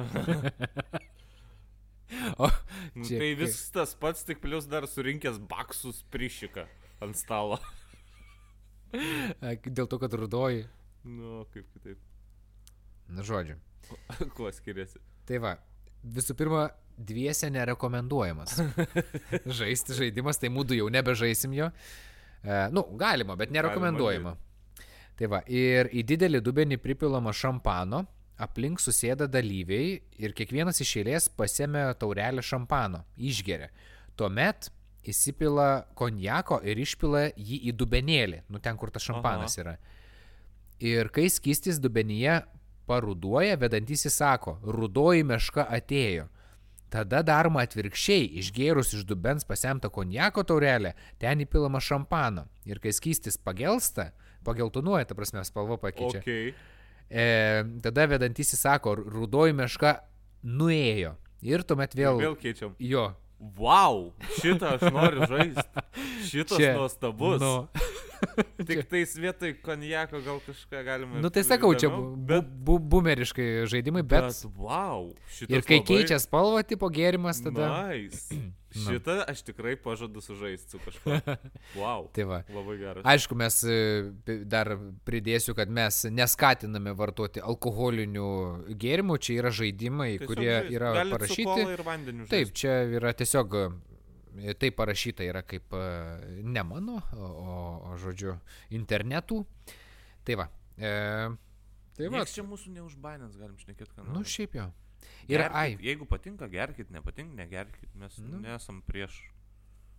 [2.45, 2.49] o,
[2.95, 6.67] Nu, Čia tai vis tas pats, tik plus dar surinkęs baksus prišika
[7.03, 7.59] ant stalo.
[9.77, 10.65] dėl to, kad rudoji.
[11.07, 12.01] Nu, kaip kitaip.
[13.11, 13.57] Na, žodžiu.
[14.37, 14.99] Kuo skiriasi?
[15.27, 15.53] Tai va,
[16.03, 18.57] visų pirma, dviese nerekomenduojamas.
[19.59, 21.69] Žaisti žaidimas, tai mūdu jau nebežaisim jo.
[22.47, 24.37] E, nu, galima, bet nerekomenduojama.
[25.17, 28.05] Tai va, ir į didelį dubenį pripilama šampano,
[28.39, 33.71] aplink susėda dalyviai ir kiekvienas iš eilės pasėmė taurelę šampano, išgeria.
[34.17, 34.69] Tuomet
[35.07, 39.63] įsipila konjako ir išpila jį į dubenėlį, nu ten, kur tas šampanas Aha.
[39.63, 39.75] yra.
[40.83, 42.43] Ir kai skystis dubenyje
[42.87, 46.27] paruduoja, vedantysis sako, rudoji meška atėjo.
[46.93, 52.45] Tada daroma atvirkščiai, išgėrus iš dubens pasemtą konjako taurelę, ten įpilama šampano.
[52.67, 54.13] Ir kai skystis pagelsta,
[54.47, 56.21] pageltonuoja, ta prasme, spalva pakeičia.
[56.23, 56.53] Okay.
[57.11, 57.27] E,
[57.83, 59.97] tada vedantysis sako, rudoji meška
[60.47, 61.17] nuėjo.
[61.43, 62.21] Ir tuomet vėl...
[62.23, 62.75] Vėl keičiam.
[62.79, 63.09] Jo.
[63.37, 65.83] Wow, šitą aš noriu žaisti.
[66.25, 67.43] Šitas Čia, nuostabus.
[67.43, 67.67] Nu,
[68.67, 71.21] Tik tais vietoj konjako gal kažką galima.
[71.23, 74.29] nu tai sakau, čia bu, bet, bu, bumeriškai žaidimai, bet...
[74.29, 75.11] bet wow.
[75.47, 77.71] Ir kai labai- keičia spalvą, tipo gėrimas, tada...
[77.89, 78.27] Nice.
[78.77, 81.19] Šitą aš tikrai pažadu sužaisti su kažkuo.
[81.79, 82.07] Wow.
[82.13, 82.39] Tai va.
[82.53, 83.03] Labai geras.
[83.05, 83.77] Aišku, mes e,
[84.49, 84.73] dar
[85.07, 88.27] pridėsiu, kad mes neskatiname vartoti alkoholinių
[88.81, 92.27] gėrimų, čia yra žaidimai, Tiesiog kurie yra parašyti.
[92.31, 93.55] Taip, čia yra tiesiog,
[94.59, 95.83] tai parašyta yra kaip e,
[96.43, 97.29] ne mano, o,
[97.91, 98.35] o, žodžiu,
[98.77, 99.41] internetų.
[100.27, 100.49] Tai va.
[100.77, 100.91] E,
[101.97, 102.17] tai va.
[102.19, 104.27] Niekas čia mūsų neužbainins, galim šnekėti, ką Nu, norim.
[104.29, 104.67] šiaip jo.
[105.27, 107.89] Ir ai, Gerkit, Jeigu patinka, gerkit, nepatinka, negerkit.
[107.95, 108.39] Mes Nu.
[108.43, 109.17] nesam prieš.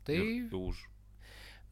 [0.04, 0.16] tai,
[0.48, 0.78] ir už.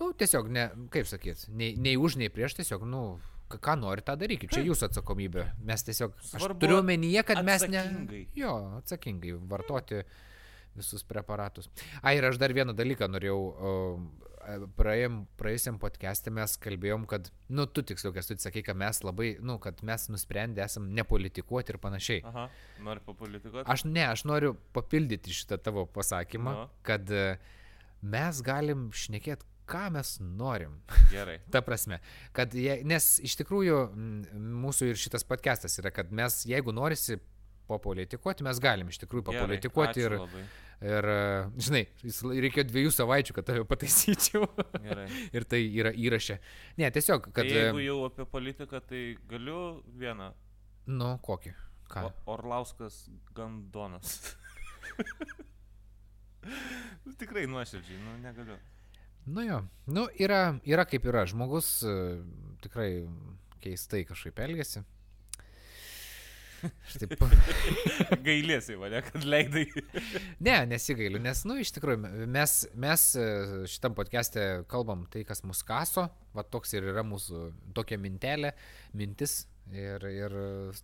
[0.00, 4.12] nu, tiesiog, ne, kaip sakyt, nei, nei už, nei prieš, tiesiog, nu, ką- nori, tą
[4.20, 4.50] darykit.
[4.52, 5.46] Čia jūsų atsakomybė.
[5.64, 8.26] Mes tiesiog, aš Svarbu turiu omenyje, kad mes ne...
[8.36, 10.02] Jo, atsakingai vartoti
[10.76, 11.68] visus preparatus.
[12.02, 13.40] Ai, ir aš dar vieną dalyką norėjau.
[13.56, 14.24] e,
[14.78, 19.32] Praėjom, praėjusiam podcast'e mes kalbėjom, kad, nu, tu tiksliau, kas tu sakai, kad mes labai,
[19.42, 22.20] nu, kad mes nusprendę esam nepolitikuoti ir panašiai.
[22.30, 22.44] Aha,
[22.86, 23.66] nori papolitikuoti?
[23.74, 26.68] Aš ne, aš noriu papildyti šitą tavo pasakymą, Nu.
[26.86, 27.24] kad e,
[28.06, 30.78] mes galim šnekėti, ką mes norim.
[31.10, 31.40] Gerai.
[31.50, 31.98] Ta prasme,
[32.36, 33.80] kad, je, nes iš tikrųjų
[34.62, 37.18] mūsų ir šitas podcastas yra, kad mes, jeigu norisi
[37.66, 40.44] papolitikuoti, mes galim iš tikrųjų Gerai, papolitikuoti ačiū ir, labai.
[40.84, 41.20] Ir, e,
[41.66, 41.82] žinai,
[42.44, 44.48] reikėjo dviejų savaičių, kad tave pataisyčiau.
[44.84, 45.06] Gerai.
[45.36, 46.38] ir tai yra įrašė.
[46.80, 47.44] Ne, tiesiog, kad...
[47.44, 49.60] Tai e, jeigu jau apie politiką, tai galiu
[50.00, 50.32] vieną.
[50.86, 51.54] Nu, kokį?
[51.90, 52.08] Ką?
[52.08, 53.04] O- Orlauskas
[53.36, 54.18] Gandonas.
[57.20, 58.56] Tikrai nuoširdžiai, nu negaliu.
[59.26, 61.94] Nu jo, nu yra, yra kaip yra, žmogus e,
[62.62, 62.90] tikrai
[63.64, 64.84] keistai kažkaip elgesi.
[66.86, 67.14] Aš taip,
[68.26, 69.66] Gailėsi mane, kad leidai.
[70.46, 72.56] ne, nesigailiu, nes, nu, iš tikrųjų, mes,
[72.86, 73.26] mes e,
[73.70, 77.46] šitam podcast'e kalbam tai, kas mus kaso, va toks ir yra mūsų
[77.76, 78.52] tokia mintelė,
[78.96, 80.36] mintis ir, ir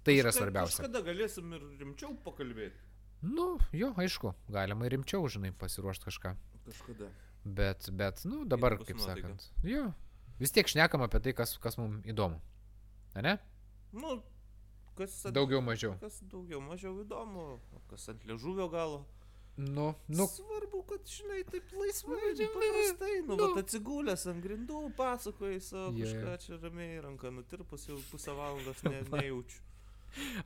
[0.05, 0.87] tai yra svarbiausia.
[0.87, 2.89] Kada galėsim ir rimčiau pakalbėti?
[3.23, 6.35] Nu, jo, aišku, galima ir rimčiau, žinai, pasiruošti kažką.
[6.67, 7.11] Kažkada.
[7.45, 9.89] Bet, bet, nu, dabar, kaip sakant, jo,
[10.43, 12.41] vis tiek šnekam apie tai, kas, kas mums įdomu.
[13.15, 13.37] A ne?
[13.95, 14.17] Nu,
[14.99, 15.97] kas ant, Daugiau mažiau.
[16.01, 17.59] Kas daugiau mažiau įdomu,
[17.91, 19.03] kas ant liežuvio galo.
[19.57, 23.49] Nu, nu, Svarbu, kad, žinai, taip laisvai, Nu, paprastai, nu, nu.
[23.61, 29.03] atsigulęs ant grindų, pasakoji savo Jo, kažką čia ramiai, ranka nutirpus jau pusę valandos ne,
[29.13, 29.61] nejaučiu.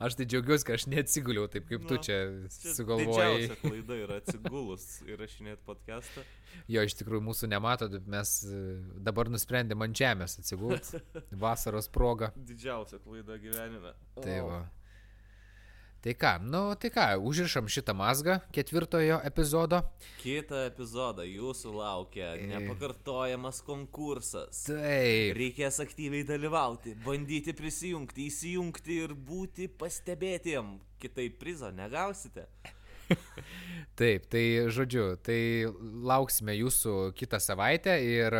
[0.03, 2.17] Aš tai džiaugiuosi, kad aš neatsiguliau taip, kaip tu Nu, čia
[2.53, 3.33] Čia sugalvojai.
[3.41, 6.23] Didžiausia klaida yra atsigulus įrašinėti podcastą.
[6.71, 8.61] Jo, iš tikrųjų mūsų nemato, mes e,
[9.07, 11.01] dabar nusprendėm ant žemės atsigulti.
[11.43, 12.31] Vasaros proga.
[12.37, 13.93] Didžiausia klaida gyvenime.
[14.17, 14.63] Tai va.
[16.01, 19.81] Tai ką, nu tai ką, užrišam šitą mazgą ketvirtojo epizodo.
[20.21, 24.63] Kitą epizodą jūsų laukia nepakartojamas konkursas.
[24.69, 25.33] Taip.
[25.39, 30.77] Reikės aktyviai dalyvauti, bandyti prisijungti, įsijungti ir būti pastebėtiem.
[31.01, 32.45] Kitaip prizo negausite.
[33.99, 34.43] Taip, tai
[34.73, 35.67] žodžiu, tai
[36.05, 38.35] lauksime jūsų kitą savaitę ir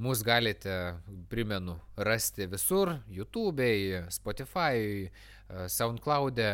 [0.00, 0.96] mus galite,
[1.30, 5.10] primenu, rasti visur- YouTube'e, Spotify'e,
[5.68, 6.52] SoundCloud'e,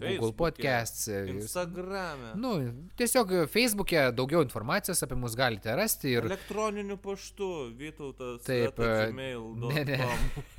[0.00, 1.08] Google Facebook'e, Podcasts.
[1.08, 2.30] e, Instagram'e.
[2.40, 2.52] Nu,
[2.96, 8.40] tiesiog Facebook'e daugiau informacijos apie mus galite rasti ir Elektroniniu paštu Vytautas.
[8.46, 9.98] Taip, e, ne, ne.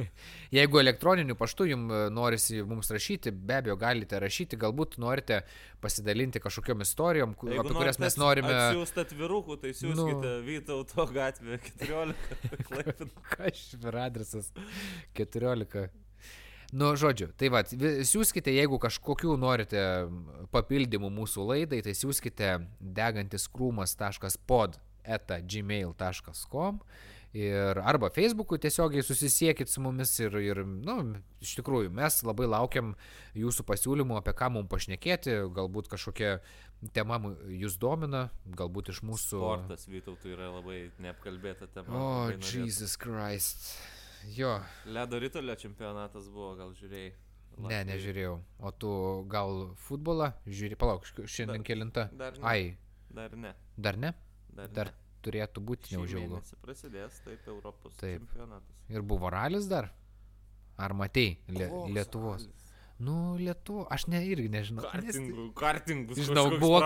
[0.58, 5.42] Jeigu elektroniniu paštu jums norisi mums rašyti, be abejo galite rašyti, galbūt norite
[5.82, 8.54] pasidalinti kažkokiam istorijom, ku- apie kurias mes norime...
[8.76, 10.36] Siūsti atvirukų, tai siūskite nu.
[10.46, 12.38] Vytauto gatvė 14.
[12.70, 13.10] Klaipėda.
[13.34, 14.54] Kas per adresas
[15.18, 15.90] 14.
[16.72, 19.82] Nu, žodžiu, tai va, siūskite, jeigu kažkokių norite
[20.56, 22.54] papildymų mūsų laidai, tai siūskite
[23.00, 26.80] degantiskrūmas.pod eta gmail.com
[27.34, 30.98] ir arba Facebook'u tiesiogiai susisiekit su mumis ir, ir, nu,
[31.44, 32.94] iš tikrųjų, mes labai laukiam
[33.40, 36.38] jūsų pasiūlymų, apie ką mums pašnekėti, galbūt kažkokia
[36.96, 39.40] tema jūs domina, galbūt iš mūsų...
[39.40, 41.96] Sportas Vytautų yra labai neapkalbėta tema.
[41.96, 42.66] O, norėtų.
[42.66, 43.74] Jesus Christ.
[44.36, 47.12] Jo, Ledo rytulio čempionatas buvo, gal žiūrėjai.
[47.58, 47.86] Ne, Latvijoj.
[47.90, 48.36] nežiūrėjau.
[48.60, 48.90] O tu
[49.30, 50.78] gal futbolą žiūri?
[50.80, 52.06] Palauk, šiandien Dar- kelinta.
[52.18, 52.46] Dar ne.
[52.48, 52.78] Ai,
[53.12, 53.54] Dar ne.
[53.78, 54.14] dar ne?
[54.56, 54.94] Dar, Dar ne.
[55.24, 56.42] turėtų būti neužilgo.
[56.62, 58.22] prasidės taip Europos Taip.
[58.22, 58.86] čempionatas.
[58.90, 59.92] Ir buvo ralis dar?
[60.78, 62.42] Ar matei Lie Koks Lietuvos?
[62.42, 62.61] ralis?
[63.02, 64.84] Nu, Lietuva, aš ne irgi nežinau.
[64.86, 66.20] Kartingų, kartingus.
[66.28, 66.82] Žinau, buvo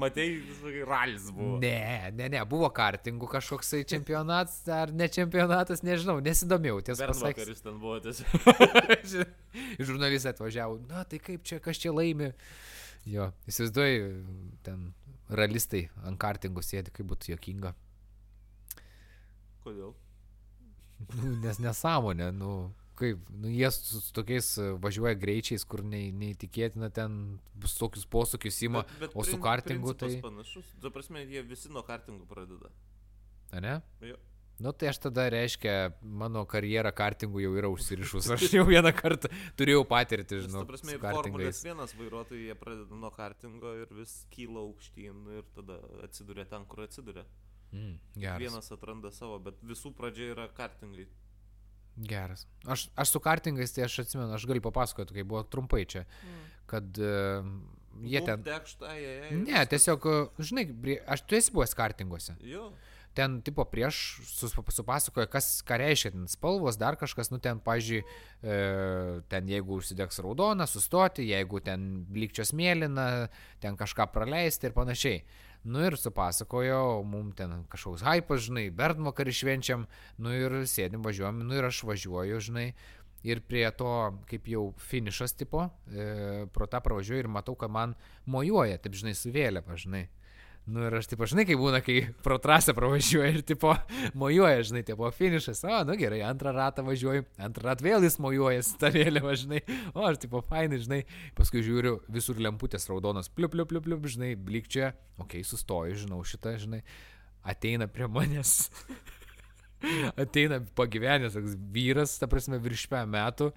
[0.00, 1.58] Matei, sakai, ralis buvo.
[1.62, 7.22] Ne, ne, ne, buvo kartingų kažkoksai čempionatas ar ne čempionatas, nežinau, nesidomėjau, tiesą pasakius.
[7.22, 9.30] Bernvakaris ten buvo tiesiog.
[9.90, 12.32] Žurnalistai atvažiavo, na tai kaip čia, kas čia laimi.
[13.06, 14.10] Jo, įsivaizduoju,
[14.66, 14.90] ten
[15.30, 17.76] realistai ant kartingų sėdi, kaip būtų jokinga.
[19.62, 19.94] Kodėl?
[21.14, 22.54] Nu, nes nesąmonė, nu,
[23.00, 27.18] kaip, nu, jie su, su tokiais e, važiuoja greičiais, kur nei, neįtikėtina ten
[27.78, 28.84] tokius posūkius įma,
[29.14, 30.74] o su kartingu tai- Panašus.
[30.80, 32.72] Tu prasme, jie visi nuo kartingų pradeda.
[33.60, 33.80] ne?
[34.04, 34.16] Jo.
[34.60, 38.26] Nu, tai aš tada reiškia, mano karjera kartingų jau yra užsirišus.
[38.36, 43.08] Aš jau vieną kartą turėjau patirtį, žinau, ta prasme, Formulės vienas vairuotojai, jie pradeda nuo
[43.14, 47.24] kartingo ir vis kyla aukštyn ir tada atsiduria ten, kur atsiduria.
[47.72, 48.42] Mm, geras.
[48.42, 51.06] Vienas atranda savo, bet visų pradžia yra kartingai.
[52.00, 52.46] Geras.
[52.64, 56.06] Aš, aš su kartingais, tai aš atsimenu, aš galiu papasakoti, kai buvo trumpai čia,
[56.70, 57.44] kad uh,
[58.00, 58.44] jie ten...
[58.46, 59.42] Tekštą, jie.
[59.42, 60.64] Ne, tiesiog, e, žinai,
[61.10, 62.36] aš tu esi buvęs kartinguose.
[62.46, 62.70] Jo.
[63.16, 68.06] Ten, tipo, prieš supasakoja, kas, ką reiškia ten spalvos, dar kažkas, nu ten, pažiūrėjau,
[68.40, 73.08] e, ten jeigu užsidegs raudona, sustoti, jeigu ten blikčios mėlyna,
[73.60, 75.24] ten kažką praleisti ir panašiai.
[75.64, 79.84] Nu ir supasakojo, mum ten kažkoks hypas, žinai, Bertvakarį švenčiam,
[80.16, 82.70] nu ir sėdim, važiuojam, nu ir aš važiuoju, žinai.
[83.28, 83.90] Ir prie to,
[84.30, 87.92] kaip jau finišas tipo, e, pro tą pravažiuoju ir matau, kad man
[88.24, 90.06] mojuoja, taip žinai, su vėliava, žinai.
[90.68, 93.72] Nu ir aš, tipo, žinai, kai būna, kai pro trasą pravažiuoja ir, tipo,
[94.20, 98.90] mojuoja, žinai, tipo, finišas, o, nu gerai, antrą ratą važiuoju, antrą ratą vėl jis mojuoja
[98.94, 99.62] vėliavą, žinai,
[99.94, 101.00] o, aš, tipo, fainai, žinai,
[101.38, 106.20] paskui žiūriu, visur lemputės raudonos, pliup, pliup, pliup, pliup, žinai, blikčia, okei, okay, sustoju, žinau
[106.28, 106.84] šitą, žinai,
[107.42, 108.68] ateina prie manęs.
[110.22, 113.50] ateina pagyvenęs toks vyras, ta prasme, virš pę metų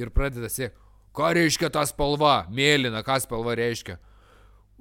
[0.00, 0.80] ir pradeda siekti,
[1.16, 4.00] ką reiškia ta spalva, mėlyna, ką spalva reiškia.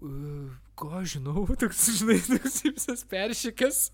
[0.01, 3.85] "E, Ką aš žinau, toks, žinai, toks visas peršykęs.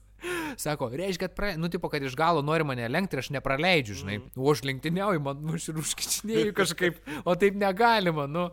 [0.57, 1.51] Sako, reiškia, kad, pra...
[1.57, 4.19] nu, tipo, kad iš galo nori mane lenkti aš nepraleidžiu, žinai.
[4.19, 4.37] Mm.
[4.37, 8.49] O aš lenktyniauju, man, nu, aš ir užkičinėjau kažkaip, o taip negalima, nu.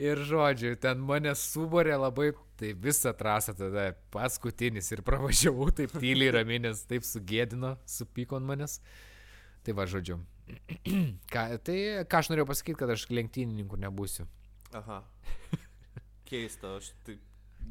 [0.00, 6.32] Ir žodžiu, ten mane suborė labai, tai visą trasą tada paskutinis ir pravažiavau taip tyliai
[6.38, 8.78] raminės, taip sugėdino, supyko ant manęs.
[9.62, 10.18] Tai va, žodžiu.
[11.32, 11.76] ką, tai
[12.08, 14.26] ką aš norėjau pasakyti, kad aš lenktynininku nebūsiu.
[14.80, 15.02] Aha.
[16.32, 17.20] Keista, aš taip.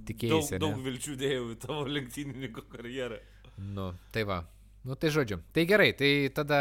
[0.08, 3.18] Tikėjaisi, Daug, daug vilčių dėjau į tavo lenktynininko karjerą.
[3.76, 4.44] Nu, tai va.
[4.88, 5.42] Nu, tai žodžiu.
[5.54, 6.60] Tai gerai, tai tada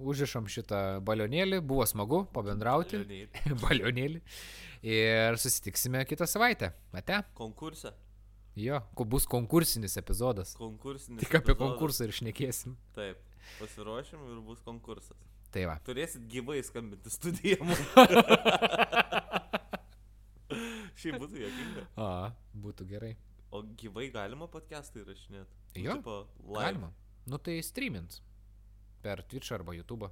[0.00, 3.02] užrišom šitą balionėlį, buvo smagu pabendrauti.
[3.02, 3.40] Leonid.
[3.64, 4.22] balionėlį.
[4.92, 6.72] Ir susitiksime kitą savaitę.
[6.96, 7.20] Ate?
[7.38, 7.92] Konkurse.
[8.58, 10.54] Jo, bus konkursinis epizodas.
[10.58, 11.20] Konkursinis.
[11.22, 11.60] Tik apie epizodas.
[11.62, 12.76] konkursą ir šnekėsim.
[12.96, 13.20] Taip.
[13.58, 15.18] Pasiruošim ir bus konkursas.
[15.52, 15.76] Tai va.
[15.84, 17.60] Turėsit gyvai skambinti studiją.
[21.02, 21.84] Šiaip būtų jokinga.
[21.98, 22.08] A,
[22.64, 23.12] būtų gerai.
[23.52, 25.58] O gyvai galima podcastą įrašinėti?
[25.82, 26.18] Jo, Tipo.
[26.54, 26.92] Galima.
[27.28, 28.20] Nu tai streamint.
[29.02, 30.08] Per Twitch arba YouTube.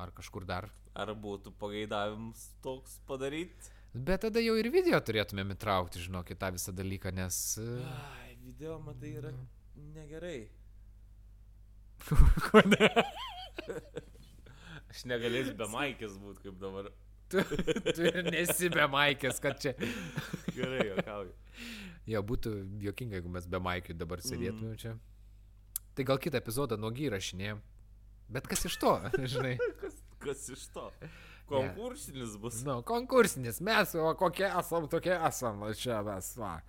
[0.00, 0.64] ar kažkur dar.
[0.96, 3.68] Ar būtų pageidavimas toks padaryti?
[3.92, 7.36] Bet tada jau ir video turėtumėm įtraukti, žinokit, tą visą dalyką, nes...
[7.60, 9.32] e, Ai, video, matai, yra
[9.96, 10.48] negerai.
[12.48, 13.02] Kodėl?
[14.90, 16.88] Aš negalėsiu be maikės būti kaip dabar.
[17.30, 17.44] Tu,
[17.94, 19.74] tu nesi be maikės, kad čia...
[20.56, 21.34] Gerai, jokauju.
[22.10, 22.52] Jo, būtų
[22.82, 24.96] jokinga, jeigu mes be maikių dabar sėdėtumėm čia.
[25.94, 27.60] Tai gal kitą epizodą nuogi įrašinėjom.
[28.30, 28.94] Bet kas iš to,
[29.34, 29.56] žinai?
[29.82, 30.86] Kas, kas iš to?
[31.50, 32.60] Konkursinis bus.
[32.66, 36.60] Nu, konkursinis, mes, o kokie esam, tokie esam, čia mes, va.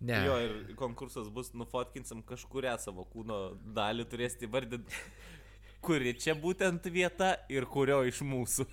[0.00, 0.18] Ne.
[0.26, 5.00] Jo, ir konkursas bus, nufotkinsim kažkuria savo kūno dalį, turėsite įvardinti,
[5.86, 8.68] kuri čia būtent vieta ir kurio iš mūsų.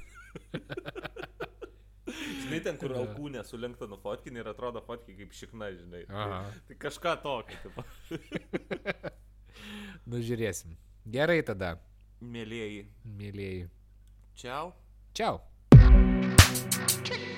[2.13, 6.03] Žinai, ten, kur alkūnė sulenkta nuo fotkinį ir atrodo fotkinį kaip šikna, žinai.
[6.11, 6.41] Aha.
[6.49, 7.73] Tai, tai kažką tokio.
[10.09, 10.77] nu, žiūrėsim.
[11.15, 11.75] Gerai tada.
[12.23, 12.85] Mėlyjeji.
[13.19, 13.67] Mėlyjeji.
[14.39, 14.73] Čiau.
[15.17, 15.41] Čiau.
[17.03, 17.32] Thank you.